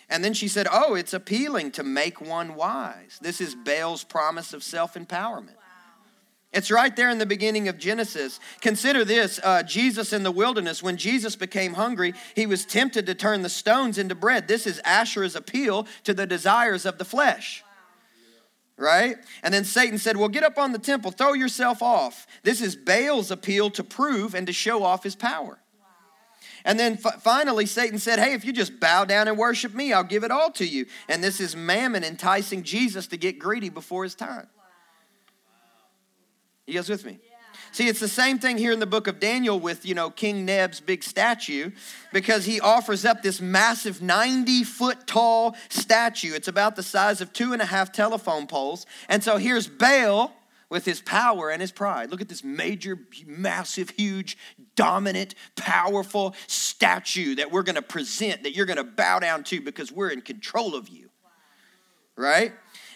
And 0.08 0.24
then 0.24 0.32
she 0.32 0.48
said, 0.48 0.66
Oh, 0.72 0.94
it's 0.94 1.12
appealing 1.12 1.72
to 1.72 1.84
make 1.84 2.20
one 2.20 2.54
wise. 2.54 3.18
This 3.20 3.42
is 3.42 3.54
Baal's 3.54 4.02
promise 4.02 4.54
of 4.54 4.62
self 4.62 4.94
empowerment. 4.94 5.59
It's 6.52 6.70
right 6.70 6.94
there 6.94 7.10
in 7.10 7.18
the 7.18 7.26
beginning 7.26 7.68
of 7.68 7.78
Genesis. 7.78 8.40
Consider 8.60 9.04
this 9.04 9.38
uh, 9.44 9.62
Jesus 9.62 10.12
in 10.12 10.24
the 10.24 10.32
wilderness. 10.32 10.82
When 10.82 10.96
Jesus 10.96 11.36
became 11.36 11.74
hungry, 11.74 12.12
he 12.34 12.46
was 12.46 12.64
tempted 12.64 13.06
to 13.06 13.14
turn 13.14 13.42
the 13.42 13.48
stones 13.48 13.98
into 13.98 14.16
bread. 14.16 14.48
This 14.48 14.66
is 14.66 14.80
Asherah's 14.84 15.36
appeal 15.36 15.86
to 16.04 16.12
the 16.12 16.26
desires 16.26 16.84
of 16.86 16.98
the 16.98 17.04
flesh. 17.04 17.62
Right? 18.76 19.16
And 19.44 19.54
then 19.54 19.64
Satan 19.64 19.98
said, 19.98 20.16
Well, 20.16 20.28
get 20.28 20.42
up 20.42 20.58
on 20.58 20.72
the 20.72 20.78
temple, 20.78 21.12
throw 21.12 21.34
yourself 21.34 21.82
off. 21.82 22.26
This 22.42 22.60
is 22.60 22.74
Baal's 22.74 23.30
appeal 23.30 23.70
to 23.70 23.84
prove 23.84 24.34
and 24.34 24.46
to 24.48 24.52
show 24.52 24.82
off 24.82 25.04
his 25.04 25.14
power. 25.14 25.58
And 26.64 26.78
then 26.80 26.98
f- 27.04 27.22
finally, 27.22 27.66
Satan 27.66 27.98
said, 27.98 28.18
Hey, 28.18 28.32
if 28.32 28.44
you 28.44 28.52
just 28.52 28.80
bow 28.80 29.04
down 29.04 29.28
and 29.28 29.38
worship 29.38 29.72
me, 29.72 29.92
I'll 29.92 30.02
give 30.02 30.24
it 30.24 30.30
all 30.32 30.50
to 30.52 30.66
you. 30.66 30.86
And 31.08 31.22
this 31.22 31.40
is 31.40 31.54
Mammon 31.54 32.02
enticing 32.02 32.64
Jesus 32.64 33.06
to 33.08 33.16
get 33.16 33.38
greedy 33.38 33.68
before 33.68 34.02
his 34.02 34.16
time. 34.16 34.48
You 36.70 36.78
guys 36.78 36.88
with 36.88 37.04
me? 37.04 37.18
See, 37.72 37.88
it's 37.88 37.98
the 37.98 38.06
same 38.06 38.38
thing 38.38 38.58
here 38.58 38.70
in 38.70 38.78
the 38.78 38.86
book 38.86 39.08
of 39.08 39.18
Daniel 39.18 39.58
with, 39.58 39.84
you 39.84 39.94
know, 39.94 40.08
King 40.08 40.44
Neb's 40.44 40.78
big 40.78 41.02
statue 41.02 41.72
because 42.12 42.44
he 42.44 42.60
offers 42.60 43.04
up 43.04 43.22
this 43.22 43.40
massive 43.40 44.00
90 44.00 44.62
foot 44.62 45.06
tall 45.08 45.56
statue. 45.68 46.32
It's 46.32 46.46
about 46.46 46.76
the 46.76 46.82
size 46.84 47.20
of 47.20 47.32
two 47.32 47.52
and 47.52 47.60
a 47.60 47.64
half 47.64 47.90
telephone 47.90 48.46
poles. 48.46 48.86
And 49.08 49.22
so 49.22 49.36
here's 49.36 49.66
Baal 49.66 50.32
with 50.68 50.84
his 50.84 51.00
power 51.00 51.50
and 51.50 51.60
his 51.60 51.72
pride. 51.72 52.12
Look 52.12 52.20
at 52.20 52.28
this 52.28 52.44
major, 52.44 52.98
massive, 53.26 53.90
huge, 53.90 54.38
dominant, 54.76 55.34
powerful 55.56 56.36
statue 56.46 57.34
that 57.34 57.50
we're 57.50 57.64
going 57.64 57.74
to 57.74 57.82
present, 57.82 58.44
that 58.44 58.54
you're 58.54 58.66
going 58.66 58.76
to 58.76 58.84
bow 58.84 59.18
down 59.18 59.42
to 59.44 59.60
because 59.60 59.90
we're 59.90 60.10
in 60.10 60.22
control 60.22 60.76
of 60.76 60.88
you. 60.88 61.10
Right? 62.16 62.52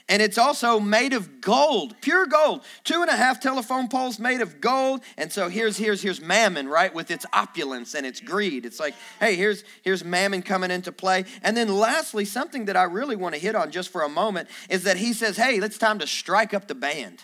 And 0.07 0.21
it's 0.21 0.37
also 0.37 0.79
made 0.79 1.15
of 1.15 1.41
gold, 1.41 1.97
pure 2.03 2.27
gold. 2.27 2.63
Two 2.85 3.01
and 3.01 3.09
a 3.09 3.17
half 3.17 3.41
telephone 3.41 3.89
poles 3.89 4.19
made 4.19 4.43
of 4.43 4.61
gold. 4.61 5.01
And 5.17 5.33
so 5.33 5.49
here's 5.49 5.79
here's 5.79 6.03
here's 6.03 6.21
mammon, 6.21 6.69
right, 6.69 6.93
with 6.93 7.11
its 7.11 7.25
opulence 7.33 7.95
and 7.95 8.05
its 8.05 8.21
greed. 8.21 8.67
It's 8.67 8.79
like, 8.79 8.95
hey, 9.19 9.35
here's 9.35 9.65
here's 9.83 10.05
mammon 10.05 10.43
coming 10.43 10.71
into 10.71 10.93
play. 10.93 11.25
And 11.43 11.57
then 11.57 11.69
lastly, 11.75 12.27
something 12.27 12.67
that 12.67 12.77
I 12.77 12.83
really 12.83 13.17
want 13.17 13.35
to 13.35 13.41
hit 13.41 13.55
on 13.55 13.71
just 13.71 13.89
for 13.89 14.03
a 14.03 14.09
moment 14.09 14.49
is 14.69 14.83
that 14.83 14.99
he 14.99 15.15
says, 15.15 15.39
hey, 15.39 15.57
it's 15.57 15.79
time 15.79 15.99
to 16.01 16.07
strike 16.07 16.53
up 16.53 16.69
the 16.69 16.75
band. 16.75 17.23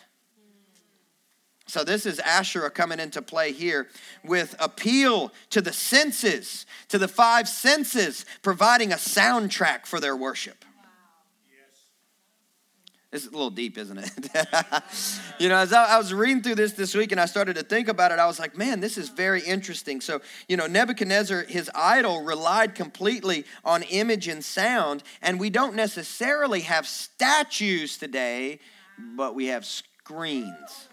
So 1.67 1.85
this 1.85 2.07
is 2.07 2.19
Asherah 2.19 2.71
coming 2.71 2.99
into 2.99 3.23
play 3.23 3.53
here 3.53 3.89
with 4.25 4.57
appeal 4.59 5.33
to 5.51 5.61
the 5.61 5.73
senses, 5.73 6.67
to 6.89 6.99
the 6.99 7.07
five 7.07 7.47
senses, 7.47 8.27
providing 8.43 8.91
a 8.91 8.97
soundtrack 8.97 9.87
for 9.87 10.01
their 10.01 10.17
worship. 10.17 10.65
It's 13.13 13.27
a 13.27 13.31
little 13.31 13.51
deep, 13.51 13.77
isn't 13.77 13.99
it? 13.99 14.11
you 15.41 15.49
know, 15.49 15.57
as 15.57 15.73
I, 15.73 15.95
I, 15.95 15.99
was 15.99 16.15
reading 16.15 16.43
through 16.43 16.55
this 16.55 16.75
this 16.75 16.95
week 16.95 17.11
and 17.11 17.21
I 17.21 17.27
started 17.27 17.57
to 17.57 17.65
think 17.65 17.89
about 17.89 18.13
it, 18.13 18.21
I 18.21 18.27
was 18.27 18.39
like, 18.39 18.57
man, 18.57 18.79
this 18.79 18.97
is 18.97 19.09
very 19.09 19.43
interesting. 19.43 20.01
So, 20.01 20.21
you 20.49 20.57
know, 20.57 20.69
Nebuchadnezzar, 20.69 21.43
his 21.49 21.69
idol, 21.75 22.23
relied 22.23 22.77
completely 22.77 23.47
on 23.65 23.83
image 23.83 24.29
and 24.29 24.45
sound. 24.45 25.03
And 25.23 25.41
we 25.41 25.51
don't 25.51 25.75
necessarily 25.75 26.61
have 26.61 26.87
statues 26.87 27.99
today, 27.99 28.61
but 29.17 29.35
we 29.35 29.47
have 29.47 29.67
screens 29.67 30.89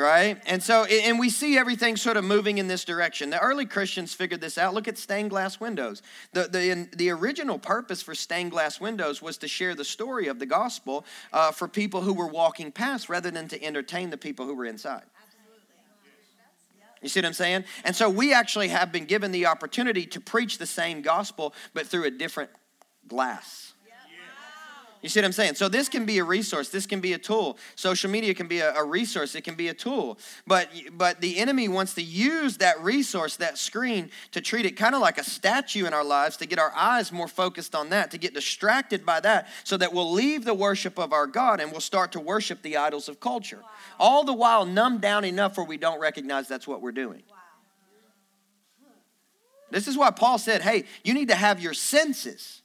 right? 0.00 0.40
And 0.46 0.62
so, 0.62 0.84
and 0.84 1.18
we 1.18 1.28
see 1.28 1.58
everything 1.58 1.96
sort 1.96 2.16
of 2.16 2.24
moving 2.24 2.58
in 2.58 2.66
this 2.66 2.84
direction. 2.84 3.30
The 3.30 3.38
early 3.38 3.66
Christians 3.66 4.14
figured 4.14 4.40
this 4.40 4.56
out. 4.56 4.74
Look 4.74 4.88
at 4.88 4.96
stained 4.96 5.30
glass 5.30 5.60
windows. 5.60 6.02
The, 6.32 6.44
the, 6.44 6.88
the 6.96 7.10
original 7.10 7.58
purpose 7.58 8.02
for 8.02 8.14
stained 8.14 8.50
glass 8.50 8.80
windows 8.80 9.20
was 9.20 9.36
to 9.38 9.48
share 9.48 9.74
the 9.74 9.84
story 9.84 10.28
of 10.28 10.38
the 10.38 10.46
gospel 10.46 11.04
uh, 11.32 11.52
for 11.52 11.68
people 11.68 12.00
who 12.00 12.14
were 12.14 12.26
walking 12.26 12.72
past 12.72 13.08
rather 13.08 13.30
than 13.30 13.48
to 13.48 13.62
entertain 13.62 14.10
the 14.10 14.16
people 14.16 14.46
who 14.46 14.54
were 14.54 14.66
inside. 14.66 15.04
You 17.02 17.08
see 17.08 17.18
what 17.18 17.26
I'm 17.26 17.32
saying? 17.32 17.64
And 17.84 17.96
so 17.96 18.08
we 18.08 18.32
actually 18.32 18.68
have 18.68 18.92
been 18.92 19.06
given 19.06 19.32
the 19.32 19.46
opportunity 19.46 20.06
to 20.06 20.20
preach 20.20 20.58
the 20.58 20.66
same 20.66 21.02
gospel, 21.02 21.52
but 21.74 21.86
through 21.86 22.04
a 22.04 22.10
different 22.10 22.50
glass. 23.08 23.72
You 25.02 25.08
see 25.08 25.18
what 25.18 25.26
I'm 25.26 25.32
saying? 25.32 25.56
So 25.56 25.68
this 25.68 25.88
can 25.88 26.06
be 26.06 26.18
a 26.18 26.24
resource. 26.24 26.68
This 26.68 26.86
can 26.86 27.00
be 27.00 27.12
a 27.12 27.18
tool. 27.18 27.58
Social 27.74 28.08
media 28.08 28.34
can 28.34 28.46
be 28.46 28.60
a, 28.60 28.72
a, 28.72 28.84
resource. 28.84 29.34
It 29.34 29.42
can 29.42 29.56
be 29.56 29.66
a 29.66 29.74
tool. 29.74 30.16
But 30.46 30.68
but 30.96 31.20
the 31.20 31.38
enemy 31.38 31.66
wants 31.68 31.94
to 31.94 32.02
use 32.02 32.58
that 32.58 32.80
resource, 32.80 33.34
that 33.36 33.58
screen, 33.58 34.10
to 34.30 34.40
treat 34.40 34.64
it 34.64 34.72
kind 34.72 34.94
of 34.94 35.00
like 35.00 35.18
a 35.18 35.24
statue 35.24 35.86
in 35.86 35.92
our 35.92 36.04
lives, 36.04 36.36
to 36.36 36.46
get 36.46 36.60
our 36.60 36.72
eyes 36.76 37.10
more 37.10 37.26
focused 37.26 37.74
on 37.74 37.88
that, 37.88 38.12
to 38.12 38.18
get 38.18 38.32
distracted 38.32 39.04
by 39.04 39.18
that, 39.20 39.48
so 39.64 39.76
that 39.76 39.92
we'll 39.92 40.12
leave 40.12 40.44
the 40.44 40.54
worship 40.54 40.98
of 40.98 41.12
our 41.12 41.26
God 41.26 41.60
and 41.60 41.72
we'll 41.72 41.80
start 41.80 42.12
to 42.12 42.20
worship 42.20 42.62
the 42.62 42.76
idols 42.76 43.08
of 43.08 43.18
culture. 43.18 43.58
Wow. 43.60 43.68
All 43.98 44.24
the 44.24 44.32
while 44.32 44.64
numbed 44.64 45.00
down 45.00 45.24
enough 45.24 45.56
where 45.56 45.66
we 45.66 45.78
don't 45.78 46.00
recognize 46.00 46.46
that's 46.46 46.68
what 46.68 46.80
we're 46.80 46.92
doing. 46.92 47.24
Wow. 47.28 47.36
This 49.70 49.88
is 49.88 49.98
why 49.98 50.12
Paul 50.12 50.38
said, 50.38 50.62
hey, 50.62 50.84
you 51.02 51.12
need 51.12 51.28
to 51.28 51.34
have 51.34 51.60
your 51.60 51.74
senses 51.74 52.61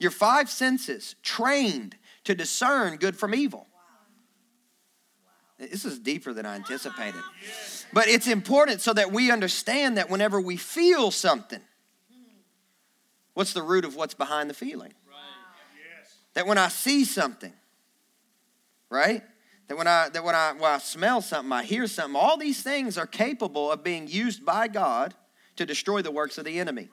your 0.00 0.10
five 0.10 0.50
senses 0.50 1.14
trained 1.22 1.94
to 2.24 2.34
discern 2.34 2.96
good 2.96 3.16
from 3.16 3.34
evil. 3.34 3.68
This 5.58 5.84
is 5.84 5.98
deeper 5.98 6.32
than 6.32 6.46
I 6.46 6.56
anticipated. 6.56 7.20
But 7.92 8.08
it's 8.08 8.26
important 8.26 8.80
so 8.80 8.94
that 8.94 9.12
we 9.12 9.30
understand 9.30 9.98
that 9.98 10.08
whenever 10.08 10.40
we 10.40 10.56
feel 10.56 11.10
something, 11.10 11.60
what's 13.34 13.52
the 13.52 13.62
root 13.62 13.84
of 13.84 13.94
what's 13.94 14.14
behind 14.14 14.48
the 14.48 14.54
feeling? 14.54 14.94
That 16.32 16.46
when 16.46 16.56
I 16.56 16.68
see 16.68 17.04
something, 17.04 17.52
right? 18.88 19.22
That 19.68 19.76
when 19.76 19.86
I 19.86 20.08
that 20.08 20.24
when 20.24 20.34
I 20.34 20.52
when 20.52 20.70
I 20.70 20.78
smell 20.78 21.20
something, 21.20 21.52
I 21.52 21.62
hear 21.62 21.86
something, 21.86 22.18
all 22.18 22.38
these 22.38 22.62
things 22.62 22.96
are 22.96 23.06
capable 23.06 23.70
of 23.70 23.84
being 23.84 24.08
used 24.08 24.46
by 24.46 24.66
God 24.66 25.14
to 25.56 25.66
destroy 25.66 26.00
the 26.00 26.10
works 26.10 26.38
of 26.38 26.44
the 26.44 26.58
enemy. 26.58 26.88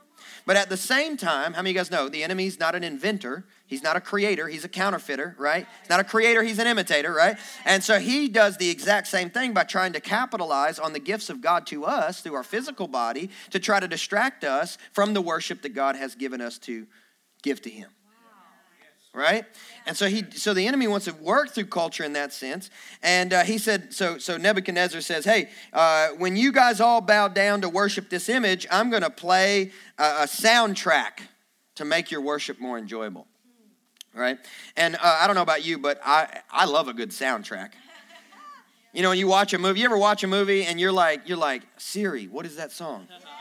But 0.45 0.57
at 0.57 0.69
the 0.69 0.77
same 0.77 1.17
time, 1.17 1.53
how 1.53 1.61
many 1.61 1.71
of 1.71 1.75
you 1.75 1.79
guys 1.79 1.91
know 1.91 2.09
the 2.09 2.23
enemy's 2.23 2.59
not 2.59 2.75
an 2.75 2.83
inventor? 2.83 3.45
He's 3.65 3.83
not 3.83 3.95
a 3.95 4.01
creator, 4.01 4.47
he's 4.47 4.63
a 4.63 4.69
counterfeiter, 4.69 5.35
right? 5.37 5.67
He's 5.81 5.89
not 5.89 5.99
a 5.99 6.03
creator, 6.03 6.41
he's 6.43 6.59
an 6.59 6.67
imitator, 6.67 7.13
right? 7.13 7.37
And 7.65 7.83
so 7.83 7.99
he 7.99 8.29
does 8.29 8.57
the 8.57 8.69
exact 8.69 9.07
same 9.07 9.29
thing 9.29 9.53
by 9.53 9.63
trying 9.63 9.93
to 9.93 9.99
capitalize 9.99 10.79
on 10.79 10.93
the 10.93 10.99
gifts 10.99 11.29
of 11.29 11.41
God 11.41 11.67
to 11.67 11.85
us 11.85 12.21
through 12.21 12.35
our 12.35 12.43
physical 12.43 12.87
body 12.87 13.29
to 13.51 13.59
try 13.59 13.79
to 13.79 13.87
distract 13.87 14.43
us 14.43 14.77
from 14.93 15.13
the 15.13 15.21
worship 15.21 15.61
that 15.63 15.73
God 15.73 15.95
has 15.95 16.15
given 16.15 16.39
us 16.39 16.57
to 16.59 16.87
give 17.43 17.61
to 17.63 17.69
him 17.69 17.89
right? 19.17 19.45
And 19.87 19.97
so 19.97 20.07
he, 20.07 20.23
so 20.35 20.53
the 20.53 20.67
enemy 20.67 20.87
wants 20.87 21.05
to 21.05 21.13
work 21.15 21.49
through 21.49 21.65
culture 21.65 22.03
in 22.03 22.13
that 22.13 22.31
sense. 22.31 22.69
And 23.01 23.33
uh, 23.33 23.43
he 23.43 23.57
said, 23.57 23.93
so 23.93 24.19
so 24.19 24.37
Nebuchadnezzar 24.37 25.01
says, 25.01 25.25
hey, 25.25 25.49
uh, 25.73 26.09
when 26.09 26.37
you 26.37 26.51
guys 26.51 26.79
all 26.79 27.01
bow 27.01 27.27
down 27.27 27.61
to 27.61 27.69
worship 27.69 28.09
this 28.09 28.29
image, 28.29 28.67
I'm 28.71 28.89
going 28.89 29.01
to 29.01 29.09
play 29.09 29.71
a, 29.97 30.03
a, 30.03 30.27
soundtrack 30.27 31.21
to 31.75 31.85
make 31.85 32.11
your 32.11 32.21
worship 32.21 32.59
more 32.59 32.77
enjoyable, 32.77 33.27
right? 34.13 34.37
And 34.75 34.95
uh, 34.95 34.99
I 35.21 35.25
don't 35.25 35.35
know 35.35 35.41
about 35.41 35.65
you, 35.65 35.79
but 35.79 35.99
I 36.05 36.41
I 36.51 36.65
love 36.65 36.87
a 36.87 36.93
good 36.93 37.09
soundtrack. 37.09 37.71
You 38.93 39.03
know, 39.03 39.09
when 39.09 39.19
you 39.19 39.27
watch 39.27 39.53
a 39.53 39.59
movie, 39.59 39.81
you 39.81 39.85
ever 39.85 39.97
watch 39.97 40.23
a 40.23 40.27
movie 40.27 40.63
and 40.63 40.79
you're 40.79 40.93
like, 40.93 41.27
you're 41.29 41.37
like, 41.37 41.61
Siri, 41.77 42.27
what 42.27 42.47
is 42.47 42.55
that 42.55 42.71
song? 42.71 43.07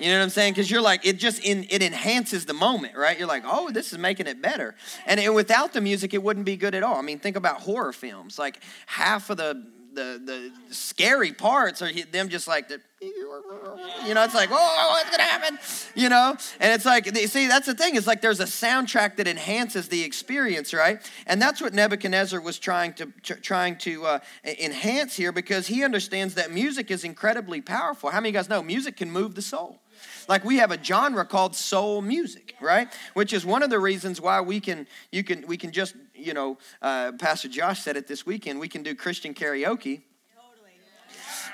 You 0.00 0.08
know 0.08 0.18
what 0.18 0.24
I'm 0.24 0.30
saying? 0.30 0.52
Because 0.52 0.70
you're 0.70 0.82
like, 0.82 1.04
it 1.06 1.18
just 1.18 1.42
in, 1.44 1.66
it 1.70 1.82
enhances 1.82 2.44
the 2.46 2.54
moment, 2.54 2.96
right? 2.96 3.18
You're 3.18 3.28
like, 3.28 3.44
oh, 3.46 3.70
this 3.70 3.92
is 3.92 3.98
making 3.98 4.26
it 4.26 4.40
better. 4.40 4.74
And 5.06 5.18
it, 5.18 5.32
without 5.32 5.72
the 5.72 5.80
music, 5.80 6.14
it 6.14 6.22
wouldn't 6.22 6.46
be 6.46 6.56
good 6.56 6.74
at 6.74 6.82
all. 6.82 6.96
I 6.96 7.02
mean, 7.02 7.18
think 7.18 7.36
about 7.36 7.60
horror 7.60 7.92
films. 7.92 8.38
Like 8.38 8.60
half 8.86 9.30
of 9.30 9.36
the 9.36 9.66
the 9.98 10.52
the 10.68 10.74
scary 10.74 11.32
parts 11.32 11.82
are 11.82 11.90
them 12.12 12.28
just 12.28 12.46
like 12.46 12.68
the 12.68 12.80
you 13.00 14.14
know 14.14 14.22
it's 14.22 14.34
like 14.34 14.48
oh 14.52 14.88
what's 14.92 15.10
gonna 15.10 15.22
happen 15.22 15.58
you 15.94 16.08
know 16.08 16.36
and 16.60 16.72
it's 16.72 16.84
like 16.84 17.06
see 17.16 17.48
that's 17.48 17.66
the 17.66 17.74
thing 17.74 17.96
it's 17.96 18.06
like 18.06 18.20
there's 18.20 18.40
a 18.40 18.44
soundtrack 18.44 19.16
that 19.16 19.26
enhances 19.26 19.88
the 19.88 20.02
experience 20.02 20.72
right 20.72 21.10
and 21.26 21.42
that's 21.42 21.60
what 21.60 21.74
nebuchadnezzar 21.74 22.40
was 22.40 22.58
trying 22.58 22.92
to 22.92 23.06
trying 23.22 23.76
to 23.76 24.06
uh, 24.06 24.18
enhance 24.44 25.16
here 25.16 25.32
because 25.32 25.66
he 25.66 25.82
understands 25.82 26.34
that 26.34 26.52
music 26.52 26.90
is 26.90 27.02
incredibly 27.02 27.60
powerful 27.60 28.10
how 28.10 28.20
many 28.20 28.32
guys 28.32 28.48
know 28.48 28.62
music 28.62 28.96
can 28.96 29.10
move 29.10 29.34
the 29.34 29.42
soul 29.42 29.80
like 30.28 30.44
we 30.44 30.58
have 30.58 30.70
a 30.70 30.82
genre 30.82 31.24
called 31.24 31.56
soul 31.56 32.02
music, 32.02 32.54
right? 32.60 32.88
Which 33.14 33.32
is 33.32 33.44
one 33.44 33.62
of 33.62 33.70
the 33.70 33.80
reasons 33.80 34.20
why 34.20 34.40
we 34.42 34.60
can 34.60 34.86
you 35.10 35.24
can 35.24 35.46
we 35.46 35.56
can 35.56 35.72
just 35.72 35.96
you 36.14 36.34
know 36.34 36.58
uh, 36.82 37.12
Pastor 37.18 37.48
Josh 37.48 37.80
said 37.80 37.96
it 37.96 38.06
this 38.06 38.24
weekend. 38.26 38.60
We 38.60 38.68
can 38.68 38.82
do 38.82 38.94
Christian 38.94 39.34
karaoke. 39.34 40.02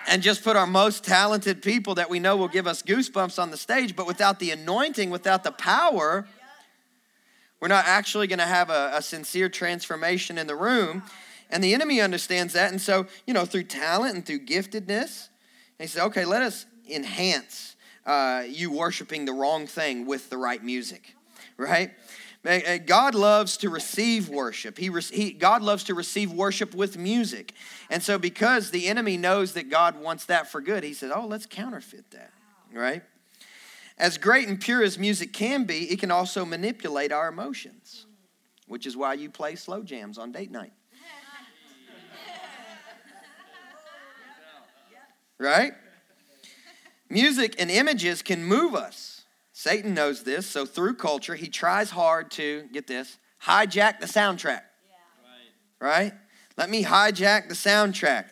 And 0.07 0.21
just 0.21 0.45
put 0.45 0.55
our 0.55 0.67
most 0.67 1.03
talented 1.03 1.63
people 1.63 1.95
that 1.95 2.11
we 2.11 2.19
know 2.19 2.37
will 2.37 2.49
give 2.49 2.67
us 2.67 2.83
goosebumps 2.83 3.41
on 3.43 3.51
the 3.51 3.57
stage, 3.57 3.97
but 3.97 4.07
without 4.07 4.39
the 4.39 4.51
anointing, 4.51 5.09
without 5.09 5.45
the 5.45 5.51
power, 5.51 6.27
we're 7.59 7.69
not 7.69 7.87
actually 7.87 8.27
going 8.27 8.39
to 8.39 8.45
have 8.45 8.69
a, 8.69 8.91
a 8.97 9.01
sincere 9.01 9.49
transformation 9.49 10.37
in 10.37 10.47
the 10.47 10.55
room. 10.55 11.05
And 11.49 11.65
the 11.65 11.73
enemy 11.73 12.03
understands 12.03 12.53
that. 12.53 12.71
And 12.71 12.83
so, 12.83 13.07
you 13.27 13.33
know, 13.33 13.47
through 13.47 13.63
talent 13.65 14.15
and 14.15 14.27
through 14.27 14.41
giftedness, 14.41 15.29
he 15.79 15.87
said, 15.87 16.05
okay, 16.05 16.27
let 16.27 16.43
us 16.43 16.67
enhance 16.91 17.74
uh, 18.07 18.45
you 18.47 18.71
worshiping 18.71 19.25
the 19.25 19.33
wrong 19.33 19.67
thing 19.67 20.07
with 20.07 20.31
the 20.31 20.37
right 20.37 20.62
music, 20.62 21.14
right? 21.57 21.90
God 22.85 23.14
loves 23.14 23.57
to 23.59 23.71
receive 23.71 24.29
worship. 24.29 24.77
He, 24.77 24.90
he, 25.12 25.33
God 25.33 25.62
loves 25.62 25.85
to 25.85 25.95
receive 25.95 26.31
worship 26.31 26.75
with 26.75 26.99
music. 26.99 27.55
And 27.88 28.03
so, 28.03 28.19
because 28.19 28.71
the 28.71 28.87
enemy 28.87 29.17
knows 29.17 29.55
that 29.55 29.71
God 29.71 29.99
wants 29.99 30.27
that 30.27 30.51
for 30.51 30.61
good, 30.61 30.85
he 30.85 30.93
said, 30.93 31.11
Oh, 31.11 31.27
let's 31.27 31.47
counterfeit 31.47 32.11
that, 32.11 32.33
right? 32.73 33.03
As 33.97 34.19
great 34.19 34.49
and 34.49 34.61
pure 34.61 34.83
as 34.83 34.99
music 34.99 35.33
can 35.33 35.64
be, 35.64 35.90
it 35.90 36.01
can 36.01 36.11
also 36.11 36.45
manipulate 36.45 37.12
our 37.12 37.29
emotions, 37.29 38.05
which 38.67 38.87
is 38.87 38.95
why 38.95 39.14
you 39.14 39.31
play 39.31 39.55
slow 39.55 39.83
jams 39.83 40.19
on 40.19 40.33
date 40.33 40.51
night. 40.51 40.73
Right? 45.37 45.73
Music 47.14 47.55
and 47.61 47.70
images 47.70 48.22
can 48.22 48.44
move 48.44 48.74
us. 48.74 49.22
Satan 49.53 49.94
knows 49.94 50.24
this, 50.24 50.48
so 50.48 50.66
through 50.66 50.94
culture, 50.94 51.37
he 51.37 51.46
tries 51.46 51.90
hard 51.90 52.29
to, 52.33 52.64
get 52.72 52.88
this, 52.88 53.18
hijack 53.44 54.00
the 54.00 54.07
soundtrack. 54.07 54.62
Yeah. 54.90 55.81
Right. 55.81 56.03
right? 56.03 56.12
Let 56.57 56.70
me 56.70 56.83
hijack 56.83 57.48
the 57.48 57.55
soundtrack. 57.55 58.24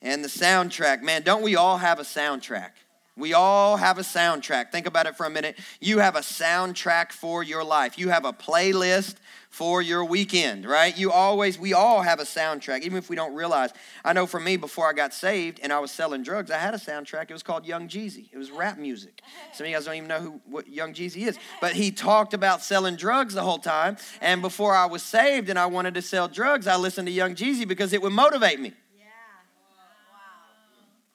And 0.00 0.22
the 0.22 0.28
soundtrack, 0.28 1.02
man, 1.02 1.22
don't 1.22 1.42
we 1.42 1.56
all 1.56 1.78
have 1.78 1.98
a 1.98 2.04
soundtrack? 2.04 2.70
We 3.16 3.34
all 3.34 3.76
have 3.76 3.98
a 3.98 4.02
soundtrack. 4.02 4.70
Think 4.70 4.86
about 4.86 5.06
it 5.06 5.16
for 5.16 5.26
a 5.26 5.30
minute. 5.30 5.58
You 5.80 5.98
have 5.98 6.14
a 6.14 6.20
soundtrack 6.20 7.10
for 7.10 7.42
your 7.42 7.64
life. 7.64 7.98
You 7.98 8.10
have 8.10 8.24
a 8.24 8.32
playlist 8.32 9.16
for 9.52 9.82
your 9.82 10.02
weekend, 10.02 10.64
right? 10.64 10.96
You 10.96 11.12
always, 11.12 11.58
we 11.58 11.74
all 11.74 12.00
have 12.00 12.20
a 12.20 12.24
soundtrack, 12.24 12.80
even 12.80 12.96
if 12.96 13.10
we 13.10 13.16
don't 13.16 13.34
realize. 13.34 13.68
I 14.02 14.14
know 14.14 14.26
for 14.26 14.40
me, 14.40 14.56
before 14.56 14.88
I 14.88 14.94
got 14.94 15.12
saved 15.12 15.60
and 15.62 15.70
I 15.70 15.78
was 15.78 15.90
selling 15.90 16.22
drugs, 16.22 16.50
I 16.50 16.56
had 16.56 16.72
a 16.72 16.78
soundtrack. 16.78 17.30
It 17.30 17.34
was 17.34 17.42
called 17.42 17.66
Young 17.66 17.86
Jeezy. 17.86 18.30
It 18.32 18.38
was 18.38 18.50
rap 18.50 18.78
music. 18.78 19.20
Some 19.52 19.66
of 19.66 19.70
you 19.70 19.76
guys 19.76 19.84
don't 19.84 19.96
even 19.96 20.08
know 20.08 20.20
who 20.20 20.40
what 20.46 20.68
Young 20.68 20.94
Jeezy 20.94 21.28
is, 21.28 21.38
but 21.60 21.74
he 21.74 21.90
talked 21.90 22.32
about 22.32 22.62
selling 22.62 22.96
drugs 22.96 23.34
the 23.34 23.42
whole 23.42 23.58
time. 23.58 23.98
And 24.22 24.40
before 24.40 24.74
I 24.74 24.86
was 24.86 25.02
saved 25.02 25.50
and 25.50 25.58
I 25.58 25.66
wanted 25.66 25.92
to 25.94 26.02
sell 26.02 26.28
drugs, 26.28 26.66
I 26.66 26.76
listened 26.76 27.06
to 27.08 27.12
Young 27.12 27.34
Jeezy 27.34 27.68
because 27.68 27.92
it 27.92 28.00
would 28.00 28.14
motivate 28.14 28.58
me. 28.58 28.72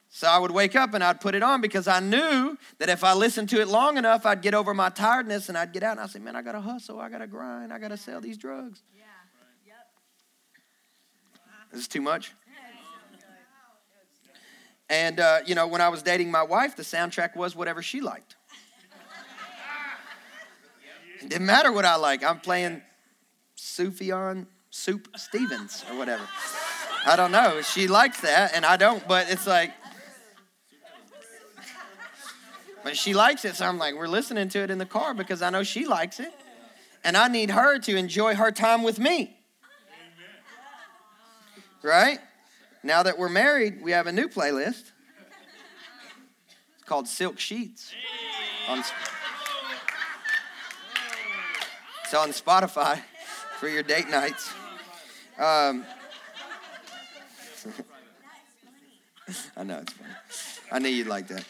So 0.10 0.28
I 0.28 0.38
would 0.38 0.52
wake 0.52 0.76
up 0.76 0.94
and 0.94 1.04
I'd 1.04 1.20
put 1.20 1.36
it 1.36 1.44
on 1.44 1.62
because 1.62 1.88
I 1.88 2.00
knew 2.00 2.58
that 2.80 2.90
if 2.90 3.04
I 3.04 3.14
listened 3.14 3.50
to 3.50 3.62
it 3.62 3.68
long 3.68 3.98
enough, 3.98 4.26
I'd 4.26 4.42
get 4.42 4.54
over 4.54 4.74
my 4.74 4.90
tiredness 4.90 5.50
and 5.50 5.58
I'd 5.58 5.74
get 5.74 5.84
out 5.84 5.92
and 5.92 6.00
I'd 6.00 6.10
say, 6.10 6.20
man, 6.20 6.36
I 6.36 6.42
got 6.42 6.54
to 6.54 6.62
hustle, 6.62 7.00
I 7.00 7.10
got 7.10 7.20
to 7.20 7.28
grind, 7.28 7.74
I 7.74 7.80
got 7.80 7.90
to 7.90 7.98
sell 7.98 8.22
these 8.22 8.38
drugs. 8.38 8.82
Yeah. 8.96 9.04
Yep. 9.68 9.76
Is 11.74 11.80
this 11.80 11.88
too 11.88 12.02
much? 12.02 12.34
And, 14.90 15.20
uh, 15.20 15.40
you 15.46 15.54
know, 15.54 15.68
when 15.68 15.82
I 15.82 15.90
was 15.90 16.02
dating 16.02 16.32
my 16.32 16.44
wife, 16.44 16.78
the 16.78 16.84
soundtrack 16.84 17.36
was 17.36 17.56
whatever 17.56 17.82
she 17.82 18.02
liked. 18.02 18.36
It 21.20 21.30
didn't 21.30 21.48
matter 21.48 21.72
what 21.72 21.84
I 21.84 21.96
like. 21.96 22.24
I'm 22.24 22.40
playing 22.40 22.84
Sufjan 23.58 24.46
Soup 24.70 25.08
Stevens 25.18 25.84
or 25.90 25.98
whatever. 25.98 26.24
I 27.08 27.16
don't 27.16 27.32
know. 27.32 27.62
She 27.64 27.88
likes 27.88 28.22
that, 28.22 28.54
and 28.54 28.64
I 28.64 28.78
don't, 28.78 29.06
but 29.08 29.30
it's 29.32 29.48
like, 29.48 29.74
but 32.88 32.96
she 32.96 33.14
likes 33.14 33.44
it, 33.44 33.58
so 33.58 33.66
I'm 33.66 33.78
like, 33.78 33.96
we're 33.96 34.08
listening 34.08 34.48
to 34.48 34.60
it 34.60 34.72
in 34.72 34.78
the 34.78 34.86
car 34.86 35.14
because 35.14 35.42
I 35.42 35.50
know 35.50 35.62
she 35.62 35.86
likes 35.86 36.22
it. 36.22 36.32
And 37.04 37.18
I 37.18 37.28
need 37.28 37.50
her 37.52 37.80
to 37.80 37.98
enjoy 37.98 38.34
her 38.36 38.50
time 38.50 38.82
with 38.82 38.98
me. 38.98 39.36
Right? 41.84 42.20
Now 42.84 43.04
that 43.04 43.18
we're 43.18 43.28
married, 43.28 43.82
we 43.82 43.92
have 43.92 44.08
a 44.08 44.14
new 44.14 44.30
playlist. 44.30 44.94
It's 46.76 46.86
called 46.86 47.10
Silk 47.10 47.42
Sheets. 47.42 47.92
On, 48.70 48.80
it's 52.06 52.14
on 52.14 52.30
Spotify 52.30 53.02
for 53.60 53.68
your 53.68 53.84
date 53.84 54.10
nights. 54.10 54.50
Um, 55.38 55.84
I 59.58 59.64
know 59.64 59.80
it's 59.80 59.92
funny. 59.92 60.14
I 60.72 60.80
knew 60.80 60.88
you'd 60.88 61.08
like 61.08 61.28
that. 61.28 61.44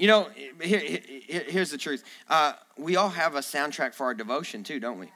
You 0.00 0.06
know, 0.06 0.28
here, 0.62 0.78
here, 0.78 1.44
here's 1.46 1.70
the 1.70 1.76
truth. 1.76 2.04
Uh, 2.26 2.54
we 2.78 2.96
all 2.96 3.10
have 3.10 3.34
a 3.34 3.40
soundtrack 3.40 3.92
for 3.92 4.04
our 4.04 4.14
devotion 4.14 4.64
too, 4.64 4.80
don't 4.80 4.98
we? 4.98 5.12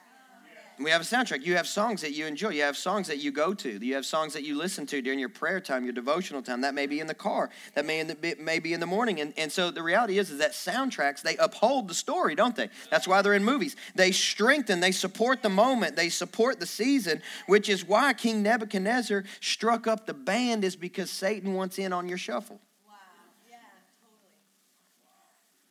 We 0.78 0.90
have 0.90 1.00
a 1.00 1.04
soundtrack. 1.04 1.42
You 1.42 1.56
have 1.56 1.66
songs 1.66 2.02
that 2.02 2.12
you 2.12 2.26
enjoy. 2.26 2.50
You 2.50 2.62
have 2.64 2.76
songs 2.76 3.08
that 3.08 3.16
you 3.16 3.30
go 3.30 3.54
to. 3.54 3.82
You 3.82 3.94
have 3.94 4.04
songs 4.04 4.34
that 4.34 4.42
you 4.42 4.58
listen 4.58 4.84
to 4.88 5.00
during 5.00 5.18
your 5.18 5.30
prayer 5.30 5.58
time, 5.58 5.84
your 5.84 5.94
devotional 5.94 6.42
time. 6.42 6.60
That 6.60 6.74
may 6.74 6.86
be 6.86 7.00
in 7.00 7.06
the 7.06 7.14
car. 7.14 7.48
That 7.72 7.86
may, 7.86 7.98
in 7.98 8.08
the, 8.08 8.36
may 8.38 8.58
be 8.58 8.74
in 8.74 8.80
the 8.80 8.86
morning. 8.86 9.22
And, 9.22 9.32
and 9.38 9.50
so 9.50 9.70
the 9.70 9.82
reality 9.82 10.18
is, 10.18 10.30
is 10.30 10.38
that 10.40 10.52
soundtracks, 10.52 11.22
they 11.22 11.38
uphold 11.38 11.88
the 11.88 11.94
story, 11.94 12.34
don't 12.34 12.54
they? 12.54 12.68
That's 12.90 13.08
why 13.08 13.22
they're 13.22 13.32
in 13.32 13.44
movies. 13.44 13.76
They 13.94 14.12
strengthen, 14.12 14.80
they 14.80 14.92
support 14.92 15.42
the 15.42 15.48
moment, 15.48 15.96
they 15.96 16.10
support 16.10 16.60
the 16.60 16.66
season, 16.66 17.22
which 17.46 17.70
is 17.70 17.88
why 17.88 18.12
King 18.12 18.42
Nebuchadnezzar 18.42 19.24
struck 19.40 19.86
up 19.86 20.04
the 20.04 20.12
band 20.12 20.62
is 20.62 20.76
because 20.76 21.10
Satan 21.10 21.54
wants 21.54 21.78
in 21.78 21.94
on 21.94 22.06
your 22.06 22.18
shuffle. 22.18 22.60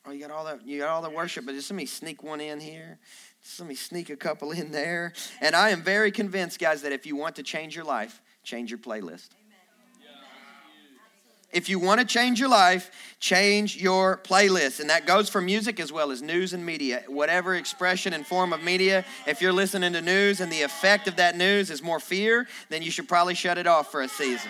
Oh, 0.06 0.12
you 0.12 0.20
got 0.20 0.32
all 0.32 0.46
that, 0.46 0.66
you 0.68 0.80
got 0.80 0.90
all 0.90 1.02
the 1.02 1.10
worship, 1.10 1.46
but 1.46 1.56
just 1.56 1.72
let 1.72 1.78
me 1.78 1.86
sneak 1.86 2.24
one 2.24 2.42
in 2.42 2.60
here. 2.60 3.00
Just 3.42 3.60
let 3.60 3.70
me 3.70 3.76
sneak 3.76 4.10
a 4.10 4.16
couple 4.16 4.52
in 4.52 4.72
there. 4.72 5.14
And 5.40 5.56
I 5.56 5.70
am 5.70 5.82
very 5.82 6.12
convinced, 6.12 6.60
guys, 6.60 6.82
that 6.82 6.92
if 6.92 7.06
you 7.06 7.16
want 7.16 7.38
to 7.38 7.44
change 7.44 7.76
your 7.76 7.86
life, 7.86 8.22
change 8.44 8.70
your 8.70 8.80
playlist. 8.80 9.30
If 11.54 11.70
you 11.70 11.78
want 11.78 12.00
to 12.00 12.06
change 12.06 12.40
your 12.40 12.50
life, 12.50 12.90
change 13.20 13.78
your 13.78 14.18
playlist. 14.24 14.80
And 14.80 14.90
that 14.90 15.06
goes 15.06 15.30
for 15.30 15.40
music 15.40 15.80
as 15.80 15.92
well 15.92 16.10
as 16.10 16.22
news 16.22 16.54
and 16.54 16.66
media. 16.66 17.04
Whatever 17.08 17.54
expression 17.54 18.12
and 18.14 18.26
form 18.26 18.54
of 18.54 18.64
media, 18.64 19.06
if 19.28 19.40
you're 19.40 19.54
listening 19.54 19.94
to 19.94 20.02
news 20.02 20.42
and 20.42 20.52
the 20.52 20.64
effect 20.64 21.08
of 21.08 21.18
that 21.18 21.38
news 21.38 21.70
is 21.70 21.84
more 21.84 22.00
fear, 22.00 22.48
then 22.70 22.82
you 22.82 22.90
should 22.90 23.08
probably 23.08 23.36
shut 23.36 23.60
it 23.60 23.68
off 23.68 23.92
for 23.92 24.02
a 24.02 24.08
season. 24.08 24.50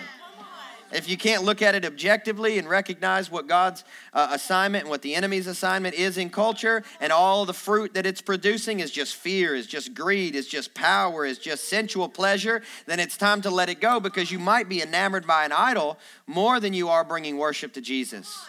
If 0.94 1.08
you 1.08 1.16
can't 1.16 1.42
look 1.42 1.60
at 1.60 1.74
it 1.74 1.84
objectively 1.84 2.58
and 2.58 2.68
recognize 2.68 3.30
what 3.30 3.46
God's 3.46 3.84
uh, 4.12 4.28
assignment 4.30 4.84
and 4.84 4.90
what 4.90 5.02
the 5.02 5.14
enemy's 5.14 5.46
assignment 5.46 5.94
is 5.94 6.16
in 6.16 6.30
culture, 6.30 6.82
and 7.00 7.12
all 7.12 7.44
the 7.44 7.52
fruit 7.52 7.94
that 7.94 8.06
it's 8.06 8.20
producing 8.20 8.80
is 8.80 8.90
just 8.90 9.16
fear, 9.16 9.54
is 9.54 9.66
just 9.66 9.94
greed, 9.94 10.34
is 10.34 10.46
just 10.46 10.74
power, 10.74 11.24
is 11.24 11.38
just 11.38 11.68
sensual 11.68 12.08
pleasure, 12.08 12.62
then 12.86 13.00
it's 13.00 13.16
time 13.16 13.42
to 13.42 13.50
let 13.50 13.68
it 13.68 13.80
go 13.80 14.00
because 14.00 14.30
you 14.30 14.38
might 14.38 14.68
be 14.68 14.80
enamored 14.82 15.26
by 15.26 15.44
an 15.44 15.52
idol 15.52 15.98
more 16.26 16.60
than 16.60 16.72
you 16.72 16.88
are 16.88 17.04
bringing 17.04 17.36
worship 17.36 17.72
to 17.72 17.80
Jesus. 17.80 18.46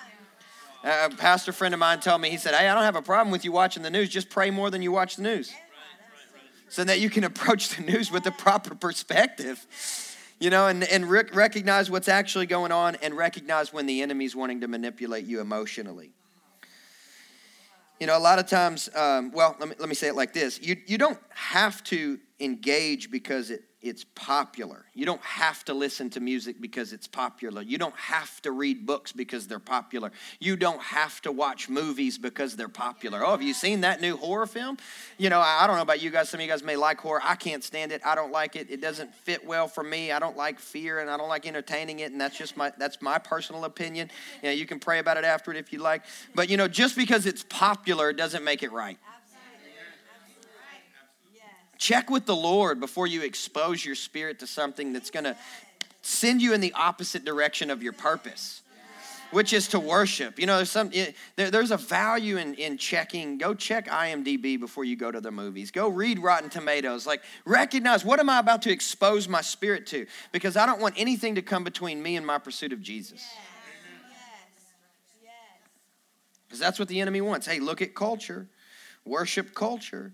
a 0.84 1.10
pastor 1.10 1.51
friend 1.51 1.73
of 1.73 1.79
mine 1.79 1.99
told 1.99 2.21
me, 2.21 2.29
he 2.29 2.38
said, 2.38 2.53
Hey, 2.53 2.67
I 2.67 2.73
don't 2.75 2.84
have 2.84 2.95
a 2.95 3.01
problem 3.01 3.31
with 3.31 3.43
you 3.43 3.51
watching 3.51 3.84
the 3.84 3.89
news, 3.89 4.10
just 4.10 4.29
pray 4.29 4.51
more 4.51 4.69
than 4.69 4.81
you 4.81 4.91
watch 4.91 5.15
the 5.15 5.23
news 5.23 5.53
so 6.69 6.84
that 6.84 6.99
you 6.99 7.10
can 7.10 7.23
approach 7.31 7.69
the 7.69 7.81
news 7.81 8.12
with 8.12 8.23
the 8.23 8.31
proper 8.31 8.75
perspective 8.75 9.65
you 10.39 10.50
know 10.50 10.67
and, 10.67 10.84
and 10.84 11.10
rec- 11.10 11.36
recognize 11.36 11.89
what's 11.89 12.08
actually 12.08 12.45
going 12.45 12.71
on 12.71 12.95
and 12.95 13.15
recognize 13.15 13.71
when 13.71 13.86
the 13.86 14.02
enemy's 14.02 14.36
wanting 14.36 14.62
to 14.62 14.67
manipulate 14.67 15.26
you 15.26 15.41
emotionally. 15.41 16.12
You 18.00 18.08
know 18.08 18.17
a 18.17 18.19
lot 18.19 18.39
of 18.39 18.48
times 18.48 18.89
um, 18.95 19.32
well 19.32 19.56
let 19.60 19.69
me, 19.69 19.76
let 19.80 19.89
me 19.89 19.95
say 19.95 20.08
it 20.08 20.15
like 20.15 20.34
this. 20.34 20.62
You, 20.62 20.78
you 20.86 20.98
don't 20.98 21.19
have 21.30 21.84
to 21.86 22.19
engage 22.39 23.10
because 23.10 23.52
it, 23.52 23.63
it's 23.86 24.04
popular. 24.15 24.84
You 24.95 25.06
don't 25.06 25.21
have 25.21 25.63
to 25.65 25.76
listen 25.76 26.10
to 26.12 26.19
music 26.19 26.60
because 26.60 26.91
it's 26.91 27.06
popular. 27.06 27.62
You 27.62 27.78
don't 27.78 27.95
have 27.95 28.41
to 28.41 28.52
read 28.52 28.88
books 28.88 29.12
because 29.12 29.45
they're 29.45 29.60
popular. 29.60 30.12
You 30.39 30.56
don't 30.56 30.82
have 30.82 31.21
to 31.21 31.32
watch 31.32 31.69
movies 31.69 32.17
because 32.17 32.56
they're 32.56 32.67
popular. 32.67 33.24
Oh, 33.24 33.30
have 33.30 33.43
you 33.43 33.54
seen 33.54 33.82
that 33.82 34.02
new 34.02 34.17
horror 34.17 34.48
film? 34.48 34.78
You 35.19 35.30
know, 35.30 35.39
I 35.39 35.67
don't 35.67 35.76
know 35.76 35.84
about 35.84 36.02
you 36.02 36.10
guys. 36.10 36.30
Some 36.30 36.39
of 36.39 36.45
you 36.45 36.52
guys 36.52 36.63
may 36.63 36.76
like 36.76 37.00
horror. 37.00 37.21
I 37.24 37.36
can't 37.36 37.63
stand 37.63 37.91
it. 37.91 38.02
I 38.04 38.15
don't 38.15 38.32
like 38.32 38.56
it. 38.56 38.71
It 38.71 38.82
doesn't 38.82 39.13
fit 39.13 39.45
well 39.45 39.67
for 39.67 39.84
me. 39.84 40.12
I 40.12 40.17
don't 40.17 40.36
like 40.36 40.58
fear 40.58 41.00
and 41.00 41.08
I 41.08 41.15
don't 41.15 41.30
like 41.30 41.45
entertaining 41.45 42.00
it. 42.00 42.12
And 42.12 42.19
that's 42.19 42.36
just 42.36 42.58
my 42.58 42.74
that's 42.80 43.04
my 43.04 43.19
personal 43.19 43.65
opinion. 43.65 44.10
You 44.41 44.50
know, 44.50 44.56
you 44.56 44.65
can 44.65 44.80
pray 44.80 44.98
about 44.98 45.17
it 45.17 45.26
afterward 45.26 45.58
if 45.58 45.71
you 45.71 45.78
like. 45.78 46.02
But 46.34 46.50
you 46.50 46.58
know, 46.58 46.67
just 46.67 46.98
because 46.98 47.28
it's 47.28 47.43
popular 47.43 48.13
doesn't 48.13 48.43
make 48.43 48.63
it 48.63 48.71
right. 48.71 48.98
Check 51.78 52.10
with 52.10 52.26
the 52.26 52.36
Lord 52.36 52.80
before 52.80 53.08
you 53.08 53.22
expose 53.22 53.86
your 53.86 53.96
spirit 53.96 54.40
to 54.40 54.48
something 54.48 54.94
that's 54.94 55.10
going 55.10 55.26
to 55.26 55.36
send 56.02 56.42
you 56.42 56.54
in 56.54 56.62
the 56.62 56.74
opposite 56.74 57.26
direction 57.26 57.70
of 57.70 57.84
your 57.84 57.94
purpose 57.94 58.62
which 59.32 59.52
is 59.52 59.68
to 59.68 59.80
worship. 59.80 60.40
You 60.40 60.46
know, 60.46 60.56
there's 60.56 60.72
some 60.72 60.92
there, 61.36 61.52
there's 61.52 61.72
a 61.72 61.78
value 61.78 62.38
in 62.38 62.54
in 62.56 62.78
checking. 62.78 63.38
Go 63.38 63.54
check 63.54 63.88
IMDb 63.88 64.58
before 64.58 64.86
you 64.86 64.96
go 64.96 65.12
to 65.12 65.20
the 65.20 65.32
movies. 65.32 65.72
Go 65.72 65.90
read 65.90 66.20
Rotten 66.20 66.50
Tomatoes. 66.50 67.06
Like 67.06 67.22
recognize 67.46 68.06
what 68.06 68.20
am 68.20 68.30
I 68.30 68.40
about 68.40 68.62
to 68.64 68.72
expose 68.72 69.28
my 69.28 69.42
spirit 69.42 69.88
to? 69.88 70.06
Because 70.32 70.56
I 70.56 70.66
don't 70.66 70.80
want 70.80 70.96
anything 70.98 71.36
to 71.36 71.42
come 71.42 71.66
between 71.66 72.02
me 72.02 72.16
and 72.16 72.26
my 72.26 72.38
pursuit 72.38 72.72
of 72.72 72.82
Jesus. 72.82 73.26
Because 76.48 76.60
that's 76.60 76.80
what 76.80 76.88
the 76.88 77.02
enemy 77.02 77.20
wants. 77.20 77.48
Hey, 77.48 77.60
look 77.60 77.82
at 77.82 77.94
culture, 77.94 78.48
worship 79.04 79.54
culture. 79.54 80.14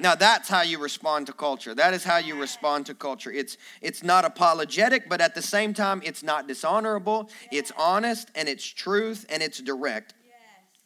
Now 0.00 0.14
that's 0.14 0.48
how 0.48 0.62
you 0.62 0.78
respond 0.78 1.26
to 1.26 1.32
culture. 1.32 1.74
That 1.74 1.94
is 1.94 2.04
how 2.04 2.18
you 2.18 2.38
respond 2.40 2.86
to 2.86 2.94
culture. 2.94 3.32
It's 3.32 3.56
it's 3.80 4.02
not 4.02 4.24
apologetic, 4.24 5.08
but 5.08 5.20
at 5.20 5.34
the 5.34 5.42
same 5.42 5.74
time 5.74 6.02
it's 6.04 6.22
not 6.22 6.46
dishonorable. 6.46 7.30
It's 7.50 7.72
honest 7.76 8.30
and 8.34 8.48
it's 8.48 8.64
truth 8.64 9.26
and 9.28 9.42
it's 9.42 9.60
direct. 9.60 10.14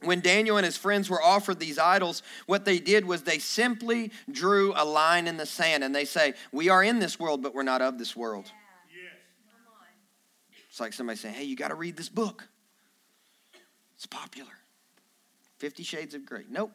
When 0.01 0.21
Daniel 0.21 0.57
and 0.57 0.65
his 0.65 0.77
friends 0.77 1.09
were 1.09 1.23
offered 1.23 1.61
these 1.61 1.79
idols, 1.79 2.23
what 2.47 2.65
they 2.65 2.81
did 2.81 3.05
was 3.05 3.23
they 3.23 3.39
simply 3.39 4.11
drew 4.31 4.73
a 4.75 4.85
line 4.85 5.29
in 5.29 5.37
the 5.37 5.47
sand 5.47 5.85
and 5.85 5.95
they 5.95 6.05
say, 6.05 6.35
"We 6.51 6.69
are 6.71 6.83
in 6.83 6.99
this 6.99 7.21
world, 7.21 7.43
but 7.43 7.55
we're 7.55 7.63
not 7.63 7.83
of 7.83 7.99
this 7.99 8.17
world." 8.17 8.51
It's 10.69 10.81
like 10.81 10.93
somebody 10.93 11.19
saying, 11.19 11.35
"Hey, 11.35 11.45
you 11.45 11.55
got 11.55 11.69
to 11.69 11.75
read 11.75 11.97
this 11.97 12.09
book. 12.09 12.49
It's 13.95 14.07
popular." 14.07 14.59
50 15.59 15.85
Shades 15.85 16.15
of 16.15 16.27
Grey. 16.27 16.45
Nope. 16.49 16.73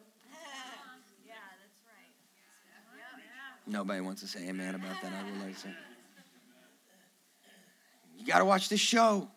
Nobody 3.68 4.00
wants 4.00 4.22
to 4.22 4.28
say 4.28 4.48
amen 4.48 4.74
about 4.74 5.00
that. 5.02 5.12
I 5.12 5.30
realize 5.30 5.64
it. 5.64 5.74
You 8.18 8.26
got 8.26 8.38
to 8.38 8.44
watch 8.44 8.68
this 8.68 8.80
show. 8.80 9.28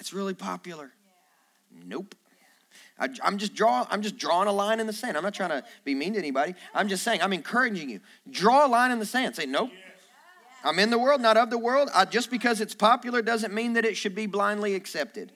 It's 0.00 0.12
really 0.12 0.34
popular. 0.34 0.90
Nope. 1.86 2.14
I, 2.98 3.08
am 3.24 3.38
just 3.38 3.54
draw. 3.54 3.86
I'm 3.90 4.02
just 4.02 4.16
drawing 4.16 4.48
a 4.48 4.52
line 4.52 4.80
in 4.80 4.86
the 4.86 4.92
sand. 4.92 5.16
I'm 5.16 5.22
not 5.22 5.34
trying 5.34 5.50
to 5.50 5.64
be 5.84 5.94
mean 5.94 6.14
to 6.14 6.18
anybody. 6.18 6.54
I'm 6.74 6.88
just 6.88 7.02
saying. 7.04 7.22
I'm 7.22 7.32
encouraging 7.32 7.88
you. 7.88 8.00
Draw 8.30 8.66
a 8.66 8.68
line 8.68 8.90
in 8.90 8.98
the 8.98 9.06
sand. 9.06 9.36
Say 9.36 9.46
nope. 9.46 9.70
I'm 10.64 10.78
in 10.78 10.88
the 10.88 10.98
world, 10.98 11.20
not 11.20 11.36
of 11.36 11.50
the 11.50 11.58
world. 11.58 11.90
I, 11.94 12.06
just 12.06 12.30
because 12.30 12.62
it's 12.62 12.74
popular 12.74 13.20
doesn't 13.20 13.52
mean 13.52 13.74
that 13.74 13.84
it 13.84 13.96
should 13.96 14.14
be 14.14 14.26
blindly 14.26 14.74
accepted. 14.74 15.30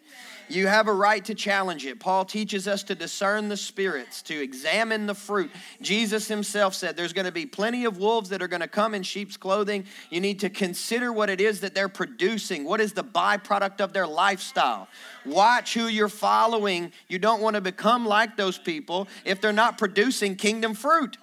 You 0.48 0.66
have 0.66 0.88
a 0.88 0.92
right 0.92 1.22
to 1.26 1.34
challenge 1.34 1.84
it. 1.84 2.00
Paul 2.00 2.24
teaches 2.24 2.66
us 2.66 2.82
to 2.84 2.94
discern 2.94 3.50
the 3.50 3.56
spirits, 3.56 4.22
to 4.22 4.42
examine 4.42 5.06
the 5.06 5.14
fruit. 5.14 5.50
Jesus 5.82 6.26
himself 6.26 6.74
said 6.74 6.96
there's 6.96 7.12
going 7.12 7.26
to 7.26 7.32
be 7.32 7.44
plenty 7.44 7.84
of 7.84 7.98
wolves 7.98 8.30
that 8.30 8.40
are 8.40 8.48
going 8.48 8.62
to 8.62 8.68
come 8.68 8.94
in 8.94 9.02
sheep's 9.02 9.36
clothing. 9.36 9.84
You 10.08 10.22
need 10.22 10.40
to 10.40 10.48
consider 10.48 11.12
what 11.12 11.28
it 11.28 11.42
is 11.42 11.60
that 11.60 11.74
they're 11.74 11.90
producing. 11.90 12.64
What 12.64 12.80
is 12.80 12.94
the 12.94 13.04
byproduct 13.04 13.82
of 13.82 13.92
their 13.92 14.06
lifestyle? 14.06 14.88
Watch 15.26 15.74
who 15.74 15.86
you're 15.88 16.08
following. 16.08 16.92
You 17.08 17.18
don't 17.18 17.42
want 17.42 17.56
to 17.56 17.60
become 17.60 18.06
like 18.06 18.38
those 18.38 18.56
people 18.56 19.06
if 19.26 19.42
they're 19.42 19.52
not 19.52 19.76
producing 19.76 20.36
kingdom 20.36 20.72
fruit. 20.72 21.18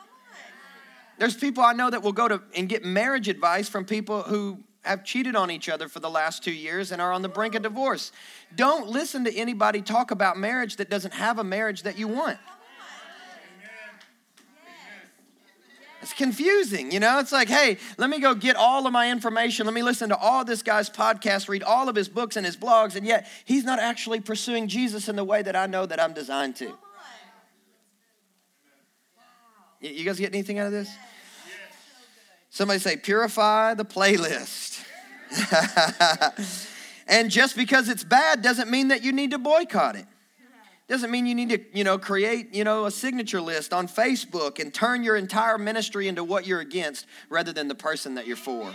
There's 1.18 1.36
people 1.36 1.64
I 1.64 1.74
know 1.74 1.90
that 1.90 2.04
will 2.04 2.12
go 2.12 2.28
to 2.28 2.42
and 2.56 2.68
get 2.68 2.84
marriage 2.84 3.28
advice 3.28 3.70
from 3.70 3.86
people 3.86 4.24
who 4.24 4.60
have 4.84 5.04
cheated 5.04 5.36
on 5.36 5.50
each 5.50 5.70
other 5.70 5.88
for 5.88 6.00
the 6.00 6.10
last 6.10 6.44
two 6.44 6.52
years 6.52 6.92
and 6.92 7.02
are 7.02 7.12
on 7.12 7.22
the 7.22 7.30
brink 7.30 7.56
of 7.56 7.64
divorce. 7.64 8.12
Don't 8.56 8.88
listen 8.88 9.24
to 9.26 9.36
anybody 9.36 9.82
talk 9.82 10.12
about 10.12 10.38
marriage 10.38 10.76
that 10.78 10.90
doesn't 10.90 11.14
have 11.14 11.40
a 11.40 11.44
marriage 11.44 11.84
that 11.84 11.98
you 11.98 12.08
want. 12.08 12.38
It's 16.02 16.14
confusing, 16.14 16.92
you 16.92 17.00
know? 17.00 17.18
It's 17.18 17.32
like, 17.32 17.48
hey, 17.48 17.80
let 17.98 18.12
me 18.12 18.20
go 18.20 18.36
get 18.36 18.56
all 18.56 18.86
of 18.86 18.94
my 18.94 19.10
information. 19.10 19.66
Let 19.66 19.74
me 19.74 19.82
listen 19.82 20.10
to 20.10 20.18
all 20.18 20.46
this 20.46 20.62
guy's 20.62 20.88
podcasts, 20.88 21.50
read 21.50 21.64
all 21.64 21.90
of 21.90 21.96
his 21.96 22.08
books 22.08 22.36
and 22.36 22.46
his 22.46 22.56
blogs, 22.56 22.96
and 22.96 23.08
yet 23.08 23.28
he's 23.44 23.64
not 23.64 23.80
actually 23.80 24.20
pursuing 24.20 24.68
Jesus 24.68 25.10
in 25.10 25.16
the 25.16 25.24
way 25.24 25.42
that 25.42 25.56
I 25.56 25.66
know 25.66 25.88
that 25.88 26.00
I'm 26.00 26.14
designed 26.14 26.58
to. 26.58 26.78
You 29.94 30.04
guys 30.04 30.20
get 30.20 30.34
anything 30.34 30.60
out 30.60 30.68
of 30.68 30.72
this? 30.72 30.90
Somebody 32.50 32.80
say, 32.80 32.98
purify 32.98 33.74
the 33.74 33.86
playlist. 33.86 34.82
and 37.08 37.30
just 37.30 37.56
because 37.56 37.90
it's 37.90 38.04
bad 38.04 38.42
doesn't 38.42 38.70
mean 38.70 38.88
that 38.88 39.04
you 39.04 39.12
need 39.12 39.32
to 39.32 39.38
boycott 39.38 39.96
it. 39.96 40.06
Doesn't 40.88 41.10
mean 41.10 41.26
you 41.26 41.34
need 41.34 41.50
to, 41.50 41.60
you 41.78 41.84
know, 41.84 41.98
create, 41.98 42.54
you 42.54 42.64
know, 42.64 42.86
a 42.86 42.92
signature 42.92 43.42
list 43.42 43.74
on 43.74 43.88
Facebook 43.88 44.60
and 44.60 44.74
turn 44.74 45.04
your 45.04 45.16
entire 45.16 45.58
ministry 45.58 46.08
into 46.08 46.24
what 46.24 46.46
you're 46.46 46.60
against 46.60 47.08
rather 47.30 47.52
than 47.52 47.68
the 47.68 47.76
person 47.76 48.16
that 48.16 48.28
you're 48.28 48.38
for. 48.38 48.72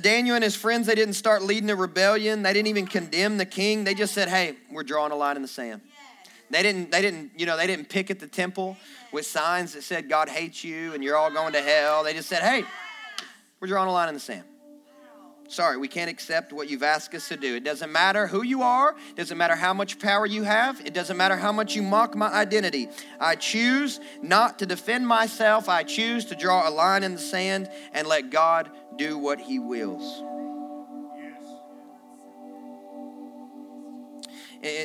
Daniel 0.00 0.34
and 0.34 0.42
his 0.42 0.56
friends, 0.56 0.86
they 0.86 0.94
didn't 0.94 1.14
start 1.14 1.42
leading 1.42 1.68
a 1.68 1.76
rebellion. 1.76 2.42
They 2.42 2.54
didn't 2.54 2.68
even 2.68 2.86
condemn 2.86 3.36
the 3.36 3.44
king. 3.44 3.84
They 3.84 3.94
just 3.94 4.14
said, 4.14 4.28
hey, 4.28 4.56
we're 4.70 4.82
drawing 4.82 5.12
a 5.12 5.16
line 5.16 5.36
in 5.36 5.42
the 5.42 5.48
sand. 5.48 5.82
They 6.50 6.62
didn't, 6.62 6.90
they 6.90 7.02
didn't, 7.02 7.32
you 7.36 7.46
know, 7.46 7.56
they 7.56 7.66
didn't 7.66 7.88
pick 7.88 8.10
at 8.10 8.20
the 8.20 8.26
temple 8.26 8.76
with 9.12 9.26
signs 9.26 9.72
that 9.74 9.82
said 9.82 10.08
God 10.08 10.28
hates 10.28 10.62
you 10.62 10.94
and 10.94 11.02
you're 11.02 11.16
all 11.16 11.30
going 11.30 11.52
to 11.54 11.62
hell. 11.62 12.04
They 12.04 12.12
just 12.12 12.28
said, 12.28 12.42
hey, 12.42 12.64
we're 13.60 13.68
drawing 13.68 13.88
a 13.88 13.92
line 13.92 14.08
in 14.08 14.14
the 14.14 14.20
sand. 14.20 14.44
Sorry, 15.48 15.76
we 15.76 15.86
can't 15.86 16.10
accept 16.10 16.52
what 16.52 16.68
you've 16.68 16.82
asked 16.82 17.14
us 17.14 17.28
to 17.28 17.36
do. 17.36 17.54
It 17.54 17.62
doesn't 17.62 17.92
matter 17.92 18.26
who 18.26 18.42
you 18.42 18.62
are, 18.62 18.96
it 19.10 19.16
doesn't 19.16 19.38
matter 19.38 19.54
how 19.54 19.72
much 19.72 19.98
power 20.00 20.26
you 20.26 20.42
have, 20.42 20.80
it 20.84 20.92
doesn't 20.92 21.16
matter 21.16 21.36
how 21.36 21.52
much 21.52 21.76
you 21.76 21.82
mock 21.82 22.16
my 22.16 22.28
identity. 22.28 22.88
I 23.20 23.36
choose 23.36 24.00
not 24.22 24.58
to 24.58 24.66
defend 24.66 25.06
myself. 25.06 25.68
I 25.68 25.84
choose 25.84 26.24
to 26.26 26.34
draw 26.34 26.68
a 26.68 26.70
line 26.70 27.04
in 27.04 27.12
the 27.12 27.20
sand 27.20 27.70
and 27.92 28.08
let 28.08 28.30
God 28.30 28.70
do 28.96 29.18
what 29.18 29.40
he 29.40 29.60
wills. 29.60 30.22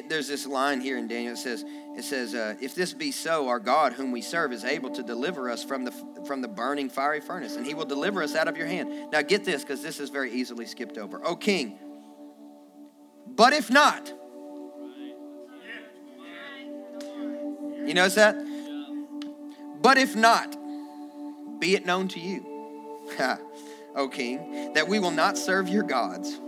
There's 0.07 0.27
this 0.27 0.45
line 0.45 0.81
here 0.81 0.97
in 0.97 1.07
Daniel. 1.07 1.33
It 1.33 1.37
says, 1.37 1.63
"It 1.97 2.03
says, 2.03 2.35
uh, 2.35 2.55
if 2.61 2.75
this 2.75 2.93
be 2.93 3.11
so, 3.11 3.47
our 3.47 3.59
God, 3.59 3.93
whom 3.93 4.11
we 4.11 4.21
serve, 4.21 4.51
is 4.51 4.63
able 4.63 4.89
to 4.91 5.03
deliver 5.03 5.49
us 5.49 5.63
from 5.63 5.85
the 5.85 5.93
from 6.25 6.41
the 6.41 6.47
burning 6.47 6.89
fiery 6.89 7.21
furnace, 7.21 7.55
and 7.55 7.65
He 7.65 7.73
will 7.73 7.85
deliver 7.85 8.21
us 8.23 8.35
out 8.35 8.47
of 8.47 8.57
your 8.57 8.67
hand." 8.67 9.11
Now, 9.11 9.21
get 9.21 9.43
this, 9.43 9.63
because 9.63 9.81
this 9.81 9.99
is 9.99 10.09
very 10.09 10.31
easily 10.31 10.65
skipped 10.65 10.97
over. 10.97 11.25
O 11.25 11.35
King, 11.35 11.79
but 13.27 13.53
if 13.53 13.69
not, 13.69 14.13
You 17.85 17.95
notice 17.95 18.15
that? 18.15 18.35
But 19.81 19.97
if 19.97 20.15
not, 20.15 20.55
be 21.59 21.75
it 21.75 21.85
known 21.85 22.07
to 22.09 22.19
you, 22.19 23.07
O 23.95 24.07
king, 24.07 24.73
that 24.73 24.87
we 24.87 24.99
will 24.99 25.11
not 25.11 25.37
serve 25.37 25.67
your 25.67 25.83
gods. 25.83 26.39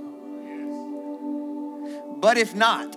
But 2.21 2.37
if 2.37 2.55
not, 2.55 2.95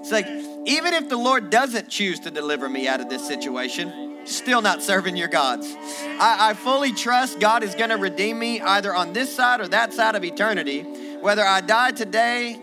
it's 0.00 0.10
like, 0.10 0.26
even 0.66 0.94
if 0.94 1.08
the 1.08 1.16
Lord 1.16 1.50
doesn't 1.50 1.88
choose 1.88 2.20
to 2.20 2.30
deliver 2.30 2.68
me 2.68 2.88
out 2.88 3.00
of 3.00 3.08
this 3.08 3.26
situation, 3.26 4.18
still 4.24 4.62
not 4.62 4.82
serving 4.82 5.16
your 5.16 5.28
gods. 5.28 5.74
I, 6.18 6.50
I 6.50 6.54
fully 6.54 6.92
trust 6.92 7.38
God 7.40 7.62
is 7.62 7.74
going 7.74 7.90
to 7.90 7.96
redeem 7.96 8.38
me 8.38 8.60
either 8.60 8.94
on 8.94 9.12
this 9.12 9.34
side 9.34 9.60
or 9.60 9.68
that 9.68 9.92
side 9.92 10.14
of 10.14 10.24
eternity. 10.24 10.82
Whether 11.20 11.44
I 11.44 11.60
die 11.60 11.92
today, 11.92 12.54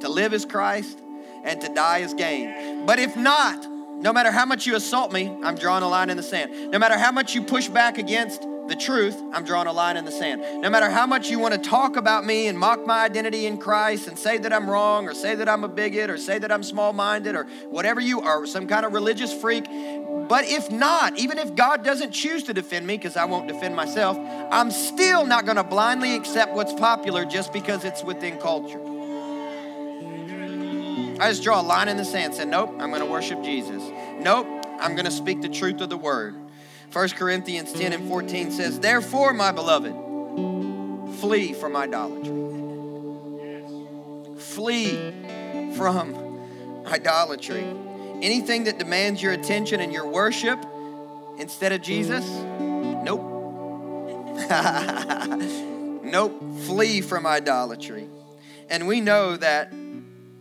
to 0.00 0.08
live 0.08 0.34
is 0.34 0.44
Christ, 0.44 0.98
and 1.44 1.60
to 1.60 1.72
die 1.72 1.98
is 1.98 2.12
gain. 2.14 2.84
But 2.86 2.98
if 2.98 3.16
not, 3.16 3.66
no 4.00 4.12
matter 4.12 4.30
how 4.30 4.44
much 4.44 4.66
you 4.66 4.76
assault 4.76 5.12
me, 5.12 5.34
I'm 5.42 5.56
drawing 5.56 5.82
a 5.82 5.88
line 5.88 6.10
in 6.10 6.16
the 6.16 6.22
sand. 6.22 6.70
No 6.70 6.78
matter 6.78 6.98
how 6.98 7.12
much 7.12 7.34
you 7.34 7.42
push 7.42 7.68
back 7.68 7.96
against 7.96 8.46
the 8.68 8.76
truth, 8.76 9.20
I'm 9.32 9.44
drawing 9.44 9.66
a 9.66 9.72
line 9.72 9.96
in 9.96 10.04
the 10.04 10.10
sand. 10.10 10.62
No 10.62 10.70
matter 10.70 10.90
how 10.90 11.06
much 11.06 11.30
you 11.30 11.38
want 11.38 11.54
to 11.54 11.60
talk 11.60 11.96
about 11.96 12.24
me 12.24 12.46
and 12.48 12.58
mock 12.58 12.86
my 12.86 13.04
identity 13.04 13.46
in 13.46 13.58
Christ 13.58 14.08
and 14.08 14.18
say 14.18 14.38
that 14.38 14.52
I'm 14.52 14.68
wrong 14.68 15.08
or 15.08 15.14
say 15.14 15.34
that 15.34 15.48
I'm 15.48 15.64
a 15.64 15.68
bigot 15.68 16.10
or 16.10 16.18
say 16.18 16.38
that 16.38 16.50
I'm 16.50 16.62
small 16.62 16.92
minded 16.92 17.36
or 17.36 17.44
whatever 17.68 18.00
you 18.00 18.20
are, 18.20 18.46
some 18.46 18.66
kind 18.66 18.84
of 18.84 18.92
religious 18.92 19.32
freak. 19.32 19.64
But 20.28 20.44
if 20.44 20.70
not, 20.70 21.18
even 21.18 21.38
if 21.38 21.54
God 21.54 21.84
doesn't 21.84 22.10
choose 22.10 22.42
to 22.44 22.54
defend 22.54 22.86
me, 22.86 22.96
because 22.96 23.16
I 23.16 23.24
won't 23.26 23.46
defend 23.46 23.76
myself, 23.76 24.18
I'm 24.50 24.70
still 24.70 25.24
not 25.24 25.44
going 25.44 25.56
to 25.56 25.64
blindly 25.64 26.16
accept 26.16 26.54
what's 26.54 26.72
popular 26.72 27.24
just 27.24 27.52
because 27.52 27.84
it's 27.84 28.02
within 28.02 28.38
culture. 28.38 28.80
I 31.18 31.30
just 31.30 31.42
draw 31.42 31.60
a 31.60 31.62
line 31.62 31.88
in 31.88 31.96
the 31.96 32.04
sand, 32.04 32.26
and 32.26 32.34
say, 32.34 32.44
Nope, 32.44 32.70
I'm 32.78 32.90
going 32.90 33.00
to 33.00 33.06
worship 33.06 33.42
Jesus. 33.42 33.82
Nope, 34.18 34.46
I'm 34.80 34.92
going 34.92 35.06
to 35.06 35.10
speak 35.10 35.40
the 35.40 35.48
truth 35.48 35.80
of 35.80 35.88
the 35.88 35.96
word. 35.96 36.34
1 36.96 37.10
Corinthians 37.10 37.74
10 37.74 37.92
and 37.92 38.08
14 38.08 38.50
says, 38.50 38.80
Therefore, 38.80 39.34
my 39.34 39.52
beloved, 39.52 39.92
flee 41.20 41.52
from 41.52 41.76
idolatry. 41.76 42.32
Flee 44.38 45.12
from 45.76 46.40
idolatry. 46.86 47.66
Anything 48.22 48.64
that 48.64 48.78
demands 48.78 49.20
your 49.22 49.34
attention 49.34 49.80
and 49.80 49.92
your 49.92 50.08
worship 50.08 50.58
instead 51.36 51.72
of 51.72 51.82
Jesus, 51.82 52.26
nope. 52.30 53.20
nope. 56.02 56.42
Flee 56.62 57.02
from 57.02 57.26
idolatry. 57.26 58.08
And 58.70 58.86
we 58.86 59.02
know 59.02 59.36
that 59.36 59.70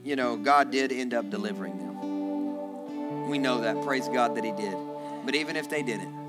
you 0.06 0.16
know, 0.16 0.38
God 0.38 0.72
did 0.72 0.94
end 0.94 1.14
up 1.14 1.30
delivering 1.30 1.80
them. 1.80 3.28
We 3.28 3.40
know 3.40 3.60
that. 3.60 3.84
Praise 3.84 4.08
God 4.08 4.36
that 4.38 4.46
He 4.46 4.54
did. 4.54 4.78
But 5.26 5.36
even 5.36 5.58
if 5.58 5.70
they 5.70 5.84
didn't, 5.84 6.25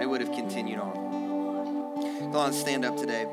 they 0.00 0.06
would 0.06 0.22
have 0.22 0.32
continued 0.32 0.80
on. 0.80 2.32
Go 2.32 2.38
on, 2.38 2.54
stand 2.54 2.86
up 2.86 2.96
today. 2.96 3.26